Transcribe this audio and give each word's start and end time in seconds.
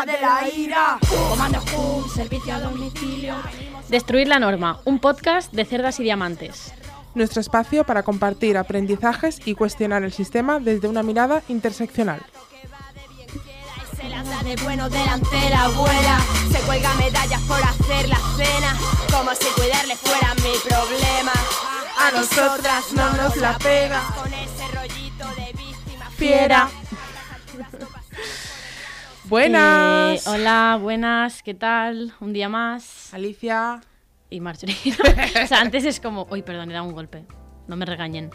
Hija 0.00 0.06
de 0.06 0.20
la 0.20 0.48
ira. 0.54 0.98
Comando 1.28 1.62
Hum, 1.76 2.08
servicio 2.08 2.54
a 2.54 2.60
domicilio. 2.60 3.34
Destruir 3.88 4.28
la 4.28 4.38
norma, 4.38 4.80
un 4.84 4.98
podcast 4.98 5.52
de 5.52 5.64
cerdas 5.64 6.00
y 6.00 6.04
diamantes. 6.04 6.72
Nuestro 7.14 7.40
espacio 7.40 7.84
para 7.84 8.02
compartir 8.02 8.56
aprendizajes 8.56 9.40
y 9.44 9.54
cuestionar 9.54 10.04
el 10.04 10.12
sistema 10.12 10.60
desde 10.60 10.88
una 10.88 11.02
mirada 11.02 11.42
interseccional. 11.48 12.20
De 14.44 14.56
bueno 14.64 14.88
delante 14.88 15.50
la 15.50 15.64
abuela. 15.64 16.18
Se 16.50 16.58
cuelga 16.60 16.94
medallas 16.94 17.40
por 17.42 17.62
hacer 17.62 18.08
la 18.08 18.16
cena. 18.36 18.74
Como 19.12 19.34
si 19.34 19.46
cuidarle 19.54 19.94
fuera 19.96 20.34
mi 20.36 20.54
problema. 20.66 21.32
A 21.98 22.10
nosotras 22.10 22.92
no 22.94 23.12
nos 23.12 23.36
la 23.36 23.58
pega. 23.58 24.02
Con 24.16 24.32
ese 24.32 24.66
rollito 24.74 25.26
de 25.36 25.52
víctima 25.52 26.10
Fiera. 26.16 26.70
Buenas. 29.30 30.26
Eh, 30.26 30.30
hola, 30.30 30.76
buenas, 30.82 31.44
¿qué 31.44 31.54
tal? 31.54 32.12
Un 32.18 32.32
día 32.32 32.48
más. 32.48 33.14
Alicia. 33.14 33.80
Y 34.28 34.40
Marjorie. 34.40 34.74
o 35.44 35.46
sea, 35.46 35.60
antes 35.60 35.84
es 35.84 36.00
como, 36.00 36.26
uy, 36.32 36.42
perdón, 36.42 36.68
he 36.68 36.74
dado 36.74 36.86
un 36.86 36.94
golpe. 36.94 37.24
No 37.68 37.76
me 37.76 37.86
regañen. 37.86 38.30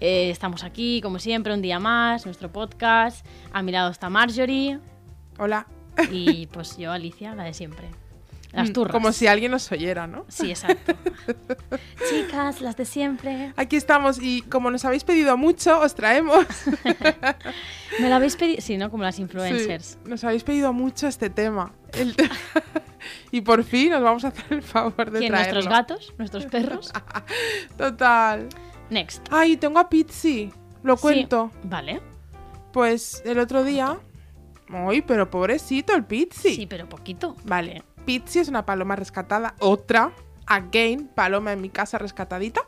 Eh, 0.00 0.28
estamos 0.28 0.64
aquí, 0.64 1.00
como 1.02 1.20
siempre, 1.20 1.54
un 1.54 1.62
día 1.62 1.78
más, 1.78 2.26
nuestro 2.26 2.50
podcast. 2.50 3.24
A 3.52 3.62
mi 3.62 3.70
lado 3.70 3.92
está 3.92 4.10
Marjorie 4.10 4.80
Hola. 5.38 5.68
y 6.10 6.48
pues 6.48 6.76
yo, 6.76 6.90
Alicia, 6.90 7.32
la 7.36 7.44
de 7.44 7.54
siempre. 7.54 7.86
Las 8.52 8.72
turras. 8.72 8.92
Mm, 8.92 8.96
Como 8.96 9.12
si 9.12 9.26
alguien 9.28 9.50
nos 9.52 9.70
oyera, 9.70 10.06
¿no? 10.06 10.24
Sí, 10.28 10.50
exacto. 10.50 10.94
Chicas, 12.10 12.60
las 12.60 12.76
de 12.76 12.84
siempre. 12.84 13.52
Aquí 13.56 13.76
estamos 13.76 14.18
y 14.20 14.42
como 14.42 14.70
nos 14.70 14.84
habéis 14.84 15.04
pedido 15.04 15.36
mucho, 15.36 15.78
os 15.80 15.94
traemos. 15.94 16.46
Me 18.00 18.08
la 18.08 18.16
habéis 18.16 18.36
pedido. 18.36 18.60
Sí, 18.60 18.76
¿no? 18.76 18.90
Como 18.90 19.02
las 19.04 19.18
influencers. 19.18 19.98
Sí, 20.02 20.08
nos 20.10 20.24
habéis 20.24 20.42
pedido 20.44 20.72
mucho 20.72 21.06
este 21.06 21.30
tema. 21.30 21.72
El 21.92 22.16
te- 22.16 22.28
y 23.30 23.40
por 23.42 23.62
fin 23.64 23.90
nos 23.90 24.02
vamos 24.02 24.24
a 24.24 24.28
hacer 24.28 24.44
el 24.50 24.62
favor 24.62 25.10
de 25.10 25.18
¿Quién? 25.20 25.32
traerlo. 25.32 25.52
¿Nuestros 25.62 25.68
gatos? 25.78 26.14
¿Nuestros 26.18 26.46
perros? 26.46 26.92
Total. 27.76 28.48
Next. 28.90 29.26
Ay, 29.30 29.56
tengo 29.56 29.78
a 29.78 29.88
Pizzi. 29.88 30.50
Lo 30.82 30.96
Sí. 30.96 31.02
cuento. 31.02 31.50
Vale. 31.64 32.00
Pues 32.72 33.22
el 33.24 33.38
otro 33.38 33.62
día. 33.64 33.98
Ay, 34.68 35.02
pero 35.02 35.30
pobrecito 35.30 35.94
el 35.94 36.04
Pizzi. 36.04 36.54
Sí, 36.54 36.66
pero 36.66 36.88
poquito. 36.88 37.36
Vale. 37.44 37.82
Pizzi 38.04 38.38
es 38.40 38.48
una 38.48 38.66
paloma 38.66 38.96
rescatada. 38.96 39.54
Otra. 39.58 40.12
Again, 40.46 41.08
paloma 41.14 41.52
en 41.52 41.60
mi 41.60 41.68
casa 41.68 41.98
rescatadita. 41.98 42.62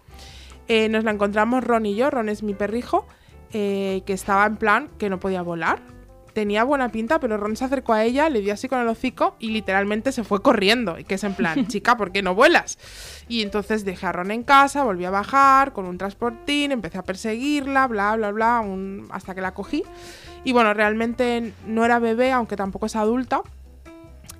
Eh, 0.68 0.88
nos 0.88 1.02
la 1.04 1.10
encontramos 1.10 1.64
Ron 1.64 1.86
y 1.86 1.94
yo. 1.96 2.10
Ron 2.10 2.28
es 2.28 2.42
mi 2.42 2.54
perrijo. 2.54 3.06
eh, 3.54 4.02
que 4.06 4.14
estaba 4.14 4.46
en 4.46 4.56
plan 4.56 4.88
que 4.98 5.10
no 5.10 5.20
podía 5.20 5.42
volar. 5.42 5.80
Tenía 6.32 6.64
buena 6.64 6.88
pinta, 6.88 7.20
pero 7.20 7.36
Ron 7.36 7.54
se 7.56 7.66
acercó 7.66 7.92
a 7.92 8.02
ella, 8.04 8.30
le 8.30 8.40
dio 8.40 8.54
así 8.54 8.66
con 8.66 8.80
el 8.80 8.88
hocico 8.88 9.36
y 9.38 9.50
literalmente 9.50 10.10
se 10.12 10.24
fue 10.24 10.40
corriendo. 10.40 10.98
Y 10.98 11.04
que 11.04 11.16
es 11.16 11.24
en 11.24 11.34
plan, 11.34 11.66
chica, 11.68 11.98
¿por 11.98 12.12
qué 12.12 12.22
no 12.22 12.34
vuelas? 12.34 12.78
Y 13.28 13.42
entonces 13.42 13.84
dejé 13.84 14.06
a 14.06 14.12
Ron 14.12 14.30
en 14.30 14.42
casa, 14.42 14.84
volví 14.84 15.04
a 15.04 15.10
bajar 15.10 15.74
con 15.74 15.84
un 15.84 15.98
transportín, 15.98 16.72
empecé 16.72 16.96
a 16.96 17.02
perseguirla, 17.02 17.86
bla, 17.88 18.16
bla, 18.16 18.30
bla, 18.30 18.60
un- 18.60 19.06
hasta 19.10 19.34
que 19.34 19.42
la 19.42 19.52
cogí. 19.52 19.82
Y 20.44 20.52
bueno, 20.52 20.72
realmente 20.72 21.52
no 21.66 21.84
era 21.84 21.98
bebé, 21.98 22.32
aunque 22.32 22.56
tampoco 22.56 22.86
es 22.86 22.96
adulta. 22.96 23.42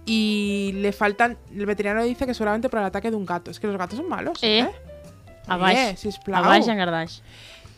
Y 0.07 0.73
le 0.77 0.93
faltan. 0.93 1.39
El 1.57 1.67
veterinario 1.67 2.05
dice 2.05 2.27
que 2.27 2.35
seguramente 2.35 2.69
por 2.69 2.81
el 2.81 2.87
ataque 2.87 3.11
de 3.11 3.17
un 3.17 3.25
gato. 3.27 3.51
Es 3.51 3.61
que 3.61 3.67
los 3.67 3.77
gatos 3.77 3.99
son 3.99 4.09
malos. 4.09 4.43
Eh, 4.43 4.61
¿eh? 4.61 4.71
A 5.47 5.57
baix. 5.57 5.79
Eh, 5.79 5.97
sisplau. 5.97 6.43
A 6.45 6.49
baix 6.49 6.67
en 6.69 6.77
Gardaix. 6.79 7.23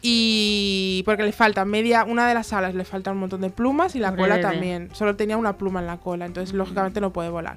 Y 0.07 1.03
porque 1.07 1.23
le 1.23 1.33
falta 1.33 1.65
media, 1.65 2.05
una 2.05 2.29
de 2.29 2.35
las 2.35 2.53
alas 2.53 2.75
le 2.75 2.85
falta 2.85 3.11
un 3.11 3.17
montón 3.17 3.41
de 3.41 3.49
plumas 3.49 3.97
y 3.97 4.01
la 4.01 4.11
Pobre 4.11 4.23
cola 4.25 4.35
bebé. 4.37 4.49
también. 4.51 4.91
Solo 4.93 5.17
tenía 5.17 5.39
una 5.39 5.57
pluma 5.57 5.81
en 5.81 5.87
la 5.87 5.97
cola, 5.97 6.27
entonces 6.27 6.55
lógicamente 6.55 7.01
no 7.01 7.11
puede 7.11 7.31
volar. 7.31 7.57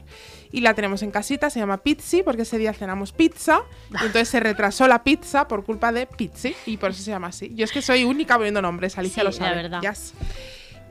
Y 0.50 0.62
la 0.62 0.74
tenemos 0.74 1.04
en 1.04 1.12
casita, 1.12 1.50
se 1.50 1.60
llama 1.60 1.80
Pizzi, 1.80 2.24
porque 2.24 2.44
ese 2.44 2.58
día 2.58 2.72
cenamos 2.74 3.12
pizza. 3.12 3.64
Y 3.92 3.96
entonces 4.06 4.30
se 4.30 4.40
retrasó 4.40 4.88
la 4.88 5.04
pizza 5.04 5.46
por 5.50 5.66
culpa 5.66 5.92
de 5.92 6.06
Pizzi, 6.06 6.56
y 6.66 6.78
por 6.78 6.92
eso 6.92 7.04
se 7.04 7.12
llama 7.12 7.28
así. 7.28 7.52
Yo 7.54 7.66
es 7.66 7.72
que 7.74 7.82
soy 7.82 8.06
única 8.06 8.36
poniendo 8.38 8.62
nombres, 8.62 8.98
Alicia 8.98 9.24
Sí, 9.24 9.26
lo 9.26 9.32
la 9.32 9.38
sabe. 9.46 9.56
verdad. 9.64 9.82
Yes. 9.82 10.14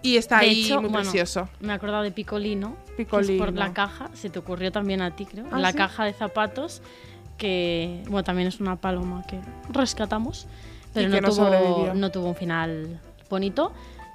Y 0.03 0.17
está 0.17 0.41
De 0.41 0.47
ahí 0.47 0.65
hecho, 0.65 0.81
muy 0.81 0.91
bueno, 0.91 1.11
precioso. 1.11 1.49
Me 1.61 1.73
he 1.73 1.77
acordado 1.77 2.03
de 2.03 2.13
Picolino. 2.13 2.77
Picolino. 2.97 3.45
por 3.45 3.55
la 3.55 3.73
caja. 3.73 4.11
Se 4.15 4.31
te 4.31 4.39
ocurrió 4.39 4.71
también 4.73 5.03
a 5.03 5.15
ti, 5.17 5.27
creo. 5.27 5.47
¿Ah, 5.51 5.59
la 5.59 5.73
sí? 5.73 5.79
caja 5.79 6.05
de 6.05 6.13
zapatos. 6.13 6.83
Que, 7.39 8.03
bueno, 8.05 8.25
también 8.25 8.49
es 8.49 8.61
una 8.61 8.77
paloma 8.77 9.25
que 9.27 9.41
rescatamos. 9.71 10.47
Pero 10.95 11.09
no, 11.09 11.21
no 11.21 11.29
tuvo, 11.29 11.35
sobrevivió. 11.35 11.95
no 11.95 12.11
tuvo 12.11 12.29
un 12.29 12.37
final 12.37 13.01
bonito. 13.29 13.73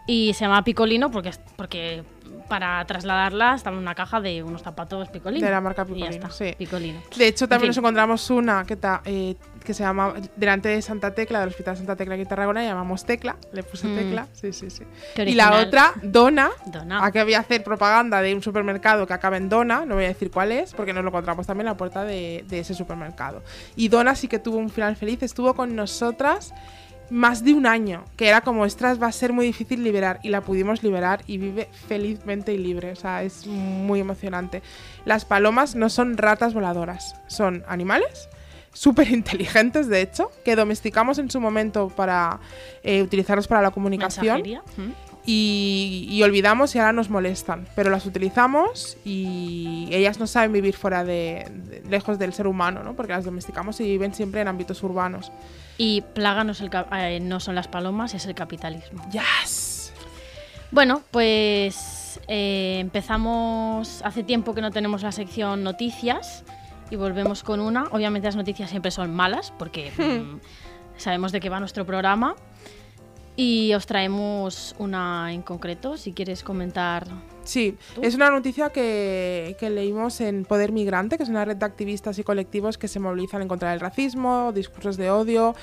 Y 0.07 0.33
se 0.33 0.45
llama 0.45 0.63
Picolino 0.63 1.11
porque, 1.11 1.31
porque 1.55 2.03
para 2.47 2.83
trasladarla 2.85 3.57
en 3.65 3.73
una 3.73 3.95
caja 3.95 4.19
de 4.21 4.43
unos 4.43 4.61
zapatos 4.61 5.09
Picolino. 5.09 5.45
De 5.45 5.51
la 5.51 5.61
marca 5.61 5.83
Y 5.83 5.85
ya 5.85 5.93
Picolino, 5.93 6.09
está, 6.15 6.29
sí. 6.31 6.53
Picolino. 6.57 6.99
De 7.15 7.27
hecho, 7.27 7.47
también 7.47 7.69
nos 7.69 7.77
encontramos 7.77 8.29
una 8.29 8.65
que, 8.65 8.75
ta- 8.75 9.01
eh, 9.05 9.35
que 9.63 9.73
se 9.73 9.83
llama 9.83 10.13
delante 10.35 10.69
de 10.69 10.81
Santa 10.81 11.13
Tecla, 11.13 11.39
del 11.39 11.49
Hospital 11.49 11.77
Santa 11.77 11.95
Tecla 11.95 12.15
aquí 12.15 12.23
en 12.23 12.27
Tarragona, 12.27 12.61
la 12.61 12.67
llamamos 12.69 13.05
Tecla, 13.05 13.35
le 13.53 13.63
puse 13.63 13.87
Mm. 13.87 13.95
Tecla, 13.95 14.27
sí, 14.33 14.51
sí, 14.53 14.69
sí. 14.69 14.83
Y 15.17 15.33
la 15.35 15.55
otra, 15.61 15.93
Dona, 16.01 16.49
Dona. 16.65 17.05
a 17.05 17.11
que 17.11 17.23
voy 17.23 17.33
a 17.35 17.39
hacer 17.39 17.63
propaganda 17.63 18.21
de 18.21 18.33
un 18.35 18.41
supermercado 18.41 19.05
que 19.07 19.13
acaba 19.13 19.37
en 19.37 19.49
Dona, 19.49 19.85
no 19.85 19.95
voy 19.95 20.05
a 20.05 20.09
decir 20.09 20.31
cuál 20.31 20.51
es, 20.51 20.73
porque 20.73 20.93
nos 20.93 21.03
lo 21.03 21.09
encontramos 21.09 21.45
también 21.47 21.67
en 21.67 21.73
la 21.73 21.77
puerta 21.77 22.03
de, 22.03 22.43
de 22.47 22.59
ese 22.59 22.73
supermercado. 22.73 23.43
Y 23.75 23.87
Dona 23.89 24.15
sí 24.15 24.27
que 24.27 24.39
tuvo 24.39 24.57
un 24.57 24.69
final 24.69 24.95
feliz, 24.95 25.21
estuvo 25.23 25.53
con 25.53 25.75
nosotras 25.75 26.53
más 27.11 27.43
de 27.43 27.53
un 27.53 27.67
año, 27.67 28.05
que 28.15 28.29
era 28.29 28.41
como, 28.41 28.63
ostras, 28.63 29.01
va 29.01 29.07
a 29.07 29.11
ser 29.11 29.33
muy 29.33 29.45
difícil 29.45 29.83
liberar, 29.83 30.19
y 30.23 30.29
la 30.29 30.41
pudimos 30.41 30.81
liberar 30.81 31.21
y 31.27 31.37
vive 31.37 31.67
felizmente 31.87 32.53
y 32.53 32.57
libre, 32.57 32.91
o 32.91 32.95
sea, 32.95 33.21
es 33.21 33.45
muy 33.45 33.99
emocionante. 33.99 34.63
Las 35.05 35.25
palomas 35.25 35.75
no 35.75 35.89
son 35.89 36.17
ratas 36.17 36.53
voladoras, 36.53 37.15
son 37.27 37.63
animales 37.67 38.29
súper 38.73 39.09
inteligentes, 39.11 39.87
de 39.87 40.01
hecho, 40.01 40.31
que 40.45 40.55
domesticamos 40.55 41.19
en 41.19 41.29
su 41.29 41.41
momento 41.41 41.89
para 41.89 42.39
eh, 42.83 43.01
utilizarlos 43.01 43.47
para 43.47 43.61
la 43.61 43.71
comunicación. 43.71 44.41
Y, 45.25 46.07
y 46.09 46.23
olvidamos 46.23 46.73
y 46.75 46.79
ahora 46.79 46.93
nos 46.93 47.09
molestan. 47.09 47.67
Pero 47.75 47.89
las 47.91 48.05
utilizamos 48.07 48.97
y 49.05 49.87
ellas 49.91 50.19
no 50.19 50.25
saben 50.25 50.51
vivir 50.51 50.75
fuera 50.75 51.03
de, 51.03 51.45
de- 51.67 51.83
lejos 51.89 52.17
del 52.17 52.33
ser 52.33 52.47
humano, 52.47 52.81
¿no? 52.83 52.95
Porque 52.95 53.11
las 53.13 53.23
domesticamos 53.25 53.79
y 53.81 53.83
viven 53.83 54.13
siempre 54.15 54.41
en 54.41 54.47
ámbitos 54.47 54.81
urbanos. 54.81 55.31
Y 55.77 56.01
plaga 56.01 56.43
no, 56.43 56.53
es 56.53 56.61
el 56.61 56.71
eh, 56.93 57.19
no 57.21 57.39
son 57.39 57.53
las 57.55 57.67
palomas, 57.67 58.13
es 58.15 58.25
el 58.25 58.33
capitalismo. 58.33 59.03
¡Yes! 59.11 59.93
Bueno, 60.71 61.01
pues 61.11 62.19
eh, 62.27 62.77
empezamos 62.79 64.01
hace 64.03 64.23
tiempo 64.23 64.53
que 64.55 64.61
no 64.61 64.71
tenemos 64.71 65.03
la 65.03 65.11
sección 65.11 65.63
noticias 65.63 66.43
y 66.89 66.95
volvemos 66.95 67.43
con 67.43 67.59
una. 67.59 67.83
Obviamente 67.91 68.27
las 68.27 68.35
noticias 68.35 68.69
siempre 68.69 68.89
son 68.91 69.13
malas 69.13 69.53
porque 69.59 69.91
mm, 69.97 70.39
sabemos 70.97 71.31
de 71.31 71.39
qué 71.39 71.49
va 71.49 71.59
nuestro 71.59 71.85
programa 71.85 72.35
y 73.35 73.73
os 73.73 73.85
traemos 73.85 74.75
una 74.77 75.33
en 75.33 75.41
concreto, 75.41 75.97
si 75.97 76.13
quieres 76.13 76.43
comentar. 76.43 77.07
Sí, 77.43 77.77
¿Tú? 77.95 78.01
es 78.03 78.15
una 78.15 78.29
noticia 78.29 78.69
que, 78.69 79.55
que 79.59 79.69
leímos 79.69 80.21
en 80.21 80.45
Poder 80.45 80.71
Migrante, 80.71 81.17
que 81.17 81.23
es 81.23 81.29
una 81.29 81.45
red 81.45 81.57
de 81.57 81.65
activistas 81.65 82.19
y 82.19 82.23
colectivos 82.23 82.77
que 82.77 82.87
se 82.87 82.99
movilizan 82.99 83.41
en 83.41 83.47
contra 83.47 83.71
del 83.71 83.79
racismo, 83.79 84.51
discursos 84.53 84.97
de 84.97 85.09
odio 85.09 85.55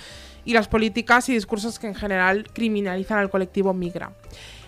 y 0.44 0.54
las 0.54 0.66
políticas 0.66 1.28
y 1.28 1.34
discursos 1.34 1.78
que 1.78 1.86
en 1.88 1.94
general 1.94 2.46
criminalizan 2.52 3.18
al 3.18 3.30
colectivo 3.30 3.74
migra. 3.74 4.12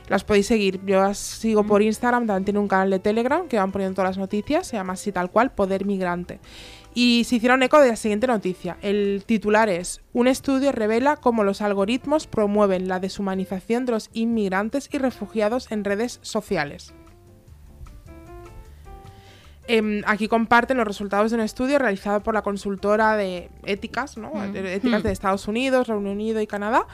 Las 0.09 0.25
podéis 0.25 0.47
seguir. 0.47 0.81
Yo 0.85 1.01
las 1.01 1.19
sigo 1.19 1.65
por 1.65 1.83
Instagram, 1.83 2.27
también 2.27 2.45
tiene 2.45 2.59
un 2.59 2.67
canal 2.67 2.91
de 2.91 2.99
Telegram 2.99 3.47
que 3.47 3.59
van 3.59 3.71
poniendo 3.71 3.95
todas 3.95 4.11
las 4.11 4.19
noticias, 4.19 4.67
se 4.67 4.77
llama 4.77 4.95
así 4.95 5.13
tal 5.13 5.31
cual, 5.31 5.53
Poder 5.53 5.85
Migrante. 5.85 6.41
Y 6.93 7.25
se 7.25 7.37
hicieron 7.37 7.63
eco 7.63 7.81
de 7.81 7.89
la 7.89 7.97
siguiente 7.97 8.27
noticia. 8.27 8.77
El 8.83 9.23
titular 9.25 9.69
es, 9.69 10.01
un 10.13 10.27
estudio 10.27 10.73
revela 10.73 11.17
cómo 11.17 11.45
los 11.45 11.63
algoritmos 11.63 12.27
promueven 12.27 12.89
la 12.89 12.99
deshumanización 12.99 13.87
de 13.87 13.93
los 13.93 14.11
inmigrantes 14.13 14.89
y 14.93 14.99
refugiados 14.99 15.71
en 15.71 15.85
redes 15.85 16.19
sociales. 16.23 16.93
Em, 19.69 20.03
aquí 20.05 20.27
comparten 20.27 20.79
los 20.79 20.87
resultados 20.87 21.31
de 21.31 21.37
un 21.37 21.43
estudio 21.45 21.79
realizado 21.79 22.25
por 22.25 22.35
la 22.35 22.43
consultora 22.43 23.17
de 23.17 23.51
éticas, 23.65 24.17
¿no? 24.17 24.33
Mm. 24.35 24.53
De 24.53 24.75
éticas 24.75 25.05
de 25.05 25.13
Estados 25.13 25.47
Unidos, 25.47 25.87
Reino 25.87 26.11
Unido 26.11 26.41
y 26.41 26.47
Canadá, 26.47 26.87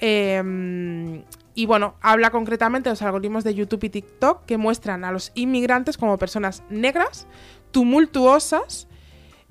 Eh, 0.00 1.24
y 1.54 1.66
bueno, 1.66 1.94
habla 2.00 2.30
concretamente 2.30 2.88
de 2.88 2.92
los 2.92 3.02
algoritmos 3.02 3.42
de 3.42 3.54
YouTube 3.54 3.82
y 3.82 3.90
TikTok 3.90 4.44
que 4.44 4.58
muestran 4.58 5.04
a 5.04 5.10
los 5.10 5.32
inmigrantes 5.34 5.98
como 5.98 6.16
personas 6.18 6.62
negras, 6.70 7.26
tumultuosas, 7.72 8.87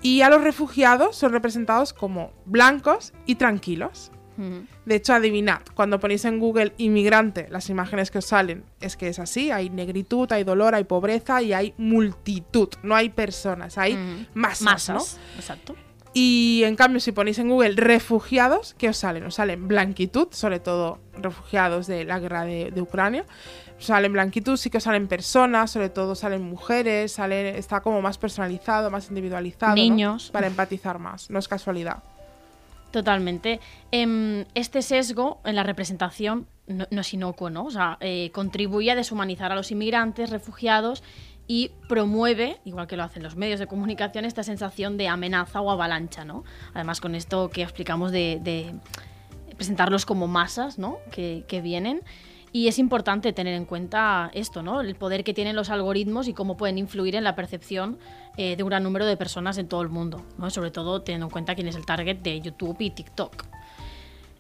y 0.02 0.22
a 0.22 0.30
los 0.30 0.44
refugiados 0.44 1.16
son 1.16 1.32
representados 1.32 1.94
como 1.94 2.32
blancos 2.46 3.14
y 3.26 3.36
tranquilos. 3.36 4.12
De 4.86 4.96
hecho, 4.96 5.16
adivinad, 5.16 5.62
cuando 5.74 6.00
ponéis 6.00 6.24
en 6.26 6.40
Google 6.40 6.72
inmigrante, 6.78 7.48
las 7.50 7.72
imágenes 7.72 8.12
que 8.12 8.20
os 8.20 8.26
salen 8.26 8.66
es 8.80 8.96
que 8.96 9.08
es 9.08 9.18
así, 9.18 9.50
hay 9.50 9.72
negritud, 9.72 10.32
hay 10.32 10.44
dolor, 10.44 10.76
hay 10.76 10.84
pobreza 10.84 11.42
y 11.42 11.54
hay 11.54 11.74
multitud, 11.80 12.70
no 12.84 12.96
hay 12.96 13.10
personas, 13.10 13.80
hay 13.80 14.28
masas, 14.36 14.62
Masas. 14.62 15.20
¿no? 15.34 15.40
Exacto. 15.40 15.76
Y 16.20 16.64
en 16.64 16.76
cambio, 16.76 17.00
si 17.00 17.12
ponéis 17.12 17.38
en 17.38 17.48
Google 17.48 17.74
refugiados, 17.76 18.74
¿qué 18.80 18.90
os 18.90 18.98
salen? 18.98 19.24
Os 19.26 19.36
salen 19.36 19.68
blanquitud, 19.68 20.30
sobre 20.32 20.60
todo 20.60 20.98
refugiados 21.14 21.86
de 21.86 22.06
la 22.06 22.18
guerra 22.18 22.44
de, 22.44 22.72
de 22.72 22.82
Ucrania. 22.82 23.24
Os 23.78 23.86
salen 23.86 24.14
blanquitud, 24.14 24.58
sí 24.58 24.72
que 24.72 24.78
os 24.78 24.84
salen 24.84 25.08
personas, 25.08 25.70
sobre 25.70 25.90
todo 25.90 26.16
salen 26.16 26.42
mujeres, 26.42 27.12
sale, 27.12 27.60
está 27.60 27.82
como 27.82 28.02
más 28.02 28.18
personalizado, 28.18 28.90
más 28.90 29.10
individualizado. 29.10 29.74
¿no? 29.74 29.76
Niños. 29.76 30.32
Para 30.32 30.48
empatizar 30.48 30.98
más, 30.98 31.30
no 31.30 31.38
es 31.38 31.48
casualidad. 31.48 32.02
Totalmente. 32.90 33.60
Em, 33.92 34.46
este 34.56 34.82
sesgo 34.82 35.40
en 35.46 35.56
la 35.56 35.62
representación 35.62 36.48
no, 36.66 36.88
no 36.90 37.02
es 37.02 37.14
inocuo, 37.14 37.52
¿no? 37.52 37.66
O 37.66 37.70
sea, 37.70 38.00
eh, 38.00 38.32
contribuye 38.34 38.90
a 38.90 38.96
deshumanizar 38.96 39.52
a 39.52 39.56
los 39.56 39.70
inmigrantes, 39.70 40.32
refugiados 40.32 41.04
y 41.48 41.72
promueve, 41.88 42.60
igual 42.66 42.88
que 42.88 42.98
lo 42.98 43.04
hacen 43.04 43.24
los 43.24 43.36
medios 43.36 43.60
de 43.60 43.68
comunicación, 43.68 44.26
esta 44.26 44.44
sensación 44.44 44.98
de 44.98 45.08
amenaza 45.08 45.62
o 45.62 45.72
avalancha, 45.72 46.26
¿no? 46.26 46.44
Además, 46.74 47.00
con 47.00 47.16
esto 47.16 47.50
que 47.50 47.64
explicamos 47.64 48.12
de, 48.12 48.76
presentarlos 49.56 50.06
como 50.06 50.28
masas, 50.28 50.78
¿no? 50.78 51.00
Que, 51.12 51.46
que 51.48 51.62
vienen. 51.62 52.02
Y 52.52 52.68
es 52.68 52.80
importante 52.80 53.34
tener 53.34 53.54
en 53.54 53.66
cuenta 53.66 54.32
esto, 54.34 54.64
¿no? 54.64 54.82
El 54.82 54.96
poder 54.96 55.24
que 55.24 55.34
tienen 55.34 55.56
los 55.56 55.70
algoritmos 55.70 56.28
y 56.28 56.34
cómo 56.34 56.58
pueden 56.58 56.78
influir 56.78 57.16
en 57.16 57.24
la 57.24 57.36
percepción 57.36 58.00
eh, 58.38 58.56
de 58.56 58.64
un 58.64 58.70
gran 58.70 58.84
número 58.84 59.06
de 59.06 59.18
personas 59.18 59.58
en 59.58 59.68
todo 59.68 59.82
el 59.82 59.90
mundo, 59.90 60.26
¿no? 60.38 60.50
Sobre 60.50 60.72
todo 60.72 61.02
teniendo 61.02 61.28
en 61.28 61.32
cuenta 61.32 61.56
quién 61.56 61.68
es 61.68 61.76
el 61.76 61.86
target 61.86 62.18
de 62.18 62.40
YouTube 62.40 62.78
y 62.80 62.90
TikTok. 62.90 63.46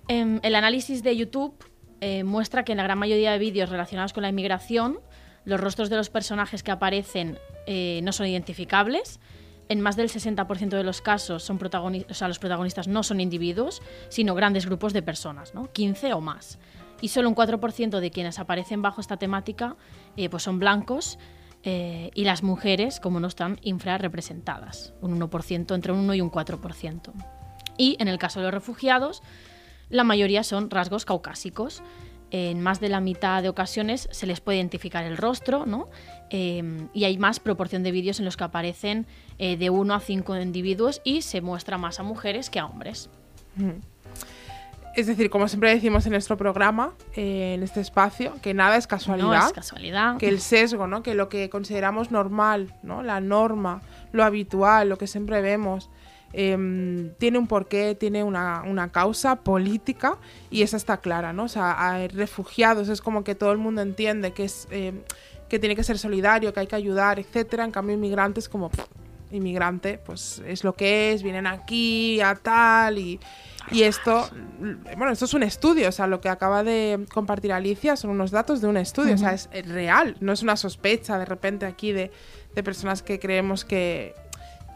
Em, 0.07 0.39
el 0.41 0.55
análisis 0.55 1.03
de 1.03 1.17
YouTube 1.17 1.53
eh, 1.99 2.23
muestra 2.23 2.63
que 2.63 2.71
en 2.71 2.77
la 2.77 2.83
gran 2.83 2.97
mayoría 2.97 3.31
de 3.31 3.39
vídeos 3.39 3.69
relacionados 3.69 4.13
con 4.13 4.23
la 4.23 4.29
inmigración, 4.29 4.99
los 5.47 5.61
rostros 5.61 5.89
de 5.89 5.95
los 5.95 6.09
personajes 6.09 6.61
que 6.61 6.71
aparecen 6.71 7.39
eh, 7.67 8.01
no 8.03 8.11
son 8.11 8.27
identificables. 8.27 9.21
En 9.69 9.79
más 9.79 9.95
del 9.95 10.09
60% 10.09 10.69
de 10.69 10.83
los 10.83 11.01
casos, 11.01 11.49
los 11.49 12.39
protagonistas 12.39 12.87
no 12.89 13.01
son 13.01 13.21
individuos, 13.21 13.81
sino 14.09 14.35
grandes 14.35 14.65
grupos 14.65 14.91
de 14.91 15.01
personas, 15.01 15.53
¿no? 15.53 15.71
15 15.71 16.11
o 16.13 16.19
más. 16.19 16.59
Y 16.99 17.07
solo 17.07 17.29
un 17.29 17.35
4% 17.35 17.99
de 17.99 18.11
quienes 18.11 18.39
aparecen 18.39 18.81
bajo 18.81 18.99
esta 18.99 19.15
temática 19.15 19.77
eh, 20.17 20.29
pues 20.29 20.43
son 20.43 20.59
blancos 20.59 21.17
eh, 21.63 22.11
y 22.13 22.25
las 22.25 22.43
mujeres, 22.43 22.99
como 22.99 23.21
no 23.21 23.27
están, 23.27 23.57
infrarrepresentadas. 23.61 24.93
Un 24.99 25.17
1%, 25.17 25.73
entre 25.75 25.93
un 25.93 25.99
1 25.99 26.15
y 26.15 26.21
un 26.21 26.29
4%. 26.29 27.13
Y 27.77 27.95
en 27.99 28.09
el 28.09 28.17
caso 28.17 28.41
de 28.41 28.47
los 28.47 28.53
refugiados, 28.53 29.23
la 29.89 30.03
mayoría 30.03 30.43
son 30.43 30.69
rasgos 30.69 31.05
caucásicos. 31.05 31.83
En 32.31 32.61
más 32.61 32.79
de 32.79 32.89
la 32.89 32.99
mitad 32.99 33.41
de 33.41 33.49
ocasiones 33.49 34.09
se 34.11 34.27
les 34.27 34.41
puede 34.41 34.57
identificar 34.57 35.05
el 35.05 35.17
rostro, 35.17 35.65
¿no? 35.65 35.89
Eh, 36.29 36.87
y 36.93 37.05
hay 37.05 37.17
más 37.17 37.39
proporción 37.39 37.83
de 37.83 37.91
vídeos 37.91 38.19
en 38.19 38.25
los 38.25 38.35
que 38.35 38.43
aparecen 38.43 39.07
eh, 39.37 39.55
de 39.55 39.69
1 39.69 39.93
a 39.93 39.99
5 39.99 40.35
individuos 40.37 41.01
y 41.03 41.21
se 41.21 41.41
muestra 41.41 41.77
más 41.77 41.99
a 41.99 42.03
mujeres 42.03 42.49
que 42.49 42.59
a 42.59 42.65
hombres. 42.65 43.09
Es 44.97 45.05
decir, 45.05 45.29
como 45.29 45.47
siempre 45.47 45.69
decimos 45.69 46.07
en 46.07 46.13
nuestro 46.13 46.37
programa, 46.37 46.93
eh, 47.15 47.53
en 47.53 47.61
este 47.61 47.79
espacio, 47.81 48.33
que 48.41 48.55
nada 48.55 48.77
es 48.77 48.87
casualidad. 48.87 49.27
No 49.27 49.47
es 49.47 49.53
casualidad. 49.53 50.17
que 50.17 50.27
el 50.27 50.41
sesgo, 50.41 50.87
¿no? 50.87 51.03
Que 51.03 51.13
lo 51.13 51.29
que 51.29 51.51
consideramos 51.51 52.09
normal, 52.09 52.73
¿no? 52.81 53.03
La 53.03 53.21
norma, 53.21 53.81
lo 54.11 54.23
habitual, 54.23 54.89
lo 54.89 54.97
que 54.97 55.05
siempre 55.05 55.39
vemos, 55.41 55.91
em, 56.33 57.13
tiene 57.17 57.37
un 57.37 57.47
porqué, 57.47 57.95
tiene 57.95 58.23
una, 58.23 58.63
una 58.63 58.91
causa 58.91 59.37
política 59.37 60.17
y 60.49 60.61
esa 60.61 60.77
está 60.77 60.97
clara, 60.97 61.33
¿no? 61.33 61.43
O 61.43 61.47
sea, 61.47 61.75
hay 61.89 62.07
refugiados, 62.07 62.89
es 62.89 63.01
como 63.01 63.23
que 63.23 63.35
todo 63.35 63.51
el 63.51 63.57
mundo 63.57 63.81
entiende 63.81 64.31
que 64.31 64.45
es 64.45 64.67
em, 64.71 65.01
que 65.49 65.59
tiene 65.59 65.75
que 65.75 65.83
ser 65.83 65.97
solidario, 65.97 66.53
que 66.53 66.59
hay 66.59 66.67
que 66.67 66.75
ayudar, 66.75 67.19
etcétera. 67.19 67.63
En 67.63 67.71
cambio, 67.71 67.95
inmigrantes 67.95 68.49
como 68.49 68.69
pff, 68.69 68.85
inmigrante, 69.31 69.97
pues 69.97 70.41
es 70.45 70.63
lo 70.63 70.73
que 70.73 71.13
es, 71.13 71.23
vienen 71.23 71.47
aquí 71.47 72.19
a 72.21 72.35
tal 72.35 72.97
y 72.97 73.19
y 73.69 73.83
esto, 73.83 74.29
bueno, 74.95 75.11
esto 75.11 75.25
es 75.25 75.33
un 75.33 75.43
estudio, 75.43 75.89
o 75.89 75.91
sea, 75.91 76.07
lo 76.07 76.21
que 76.21 76.29
acaba 76.29 76.63
de 76.63 77.05
compartir 77.13 77.51
Alicia 77.51 77.97
son 77.97 78.11
unos 78.11 78.31
datos 78.31 78.61
de 78.61 78.67
un 78.67 78.77
estudio, 78.77 79.15
o 79.15 79.17
sea, 79.17 79.33
es, 79.33 79.49
es 79.51 79.67
real, 79.67 80.15
no 80.21 80.31
es 80.31 80.41
una 80.41 80.55
sospecha 80.55 81.19
de 81.19 81.25
repente 81.25 81.65
aquí 81.65 81.91
de, 81.91 82.11
de 82.55 82.63
personas 82.63 83.01
que 83.01 83.19
creemos 83.19 83.65
que, 83.65 84.15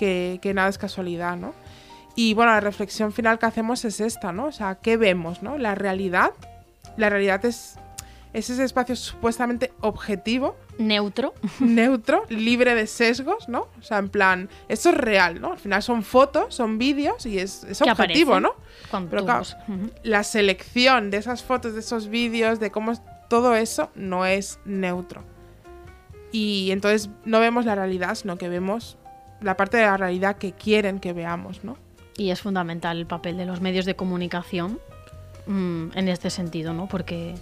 que, 0.02 0.40
que 0.42 0.56
nada 0.56 0.68
es 0.68 0.80
casualidad, 0.80 1.38
¿no? 1.38 1.54
Y 2.16 2.34
bueno, 2.34 2.52
la 2.54 2.60
reflexión 2.60 3.14
final 3.14 3.38
que 3.38 3.46
hacemos 3.46 3.86
es 3.86 4.02
esta, 4.02 4.32
¿no? 4.32 4.46
O 4.48 4.52
sea, 4.52 4.76
¿qué 4.82 4.98
vemos, 4.98 5.44
no? 5.44 5.60
La 5.60 5.76
realidad, 5.76 6.32
la 6.98 7.10
realidad 7.12 7.46
es, 7.46 7.76
es 8.34 8.50
ese 8.50 8.64
espacio 8.64 8.96
supuestamente 8.96 9.72
objetivo, 9.82 10.56
Neutro. 10.80 11.36
neutro, 11.60 12.24
libre 12.30 12.74
de 12.74 12.88
sesgos, 12.88 13.48
¿no? 13.48 13.68
O 13.80 13.84
sea, 13.84 14.00
en 14.00 14.10
plan, 14.10 14.50
esto 14.70 14.90
es 14.90 14.96
real, 14.98 15.40
¿no? 15.40 15.52
Al 15.52 15.60
final 15.60 15.84
son 15.84 16.02
fotos, 16.02 16.56
son 16.56 16.80
vídeos 16.80 17.28
y 17.28 17.38
es, 17.38 17.64
objetivo, 17.92 18.40
¿no? 18.40 18.56
Pero 19.12 19.24
claro, 19.26 19.44
la 20.04 20.24
selección 20.24 21.12
de 21.12 21.18
esas 21.18 21.44
fotos, 21.44 21.76
de 21.76 21.82
esos 21.82 22.08
vídeos, 22.08 22.60
de 22.60 22.72
cómo 22.72 22.92
es- 22.92 23.02
todo 23.30 23.54
eso 23.56 23.92
no 23.94 24.26
es 24.26 24.60
neutro. 24.66 25.24
Y 26.34 26.72
entonces 26.72 27.10
no 27.26 27.40
vemos 27.40 27.66
la 27.66 27.76
realidad, 27.76 28.16
sino 28.16 28.38
que 28.38 28.50
vemos 28.50 28.98
la 29.42 29.58
parte 29.58 29.78
de 29.78 29.84
la 29.84 29.98
realidad 29.98 30.38
que 30.38 30.52
quieren 30.54 31.00
que 31.00 31.14
veamos, 31.14 31.64
¿no? 31.64 31.78
Y 32.18 32.30
es 32.32 32.42
fundamental 32.42 32.98
el 32.98 33.06
papel 33.08 33.38
de 33.38 33.46
los 33.46 33.62
medios 33.62 33.86
de 33.86 33.96
comunicación 33.96 34.80
mm, 35.48 35.90
en 35.96 36.08
este 36.08 36.30
sentido, 36.30 36.74
¿no? 36.74 36.88
Porque 36.88 37.36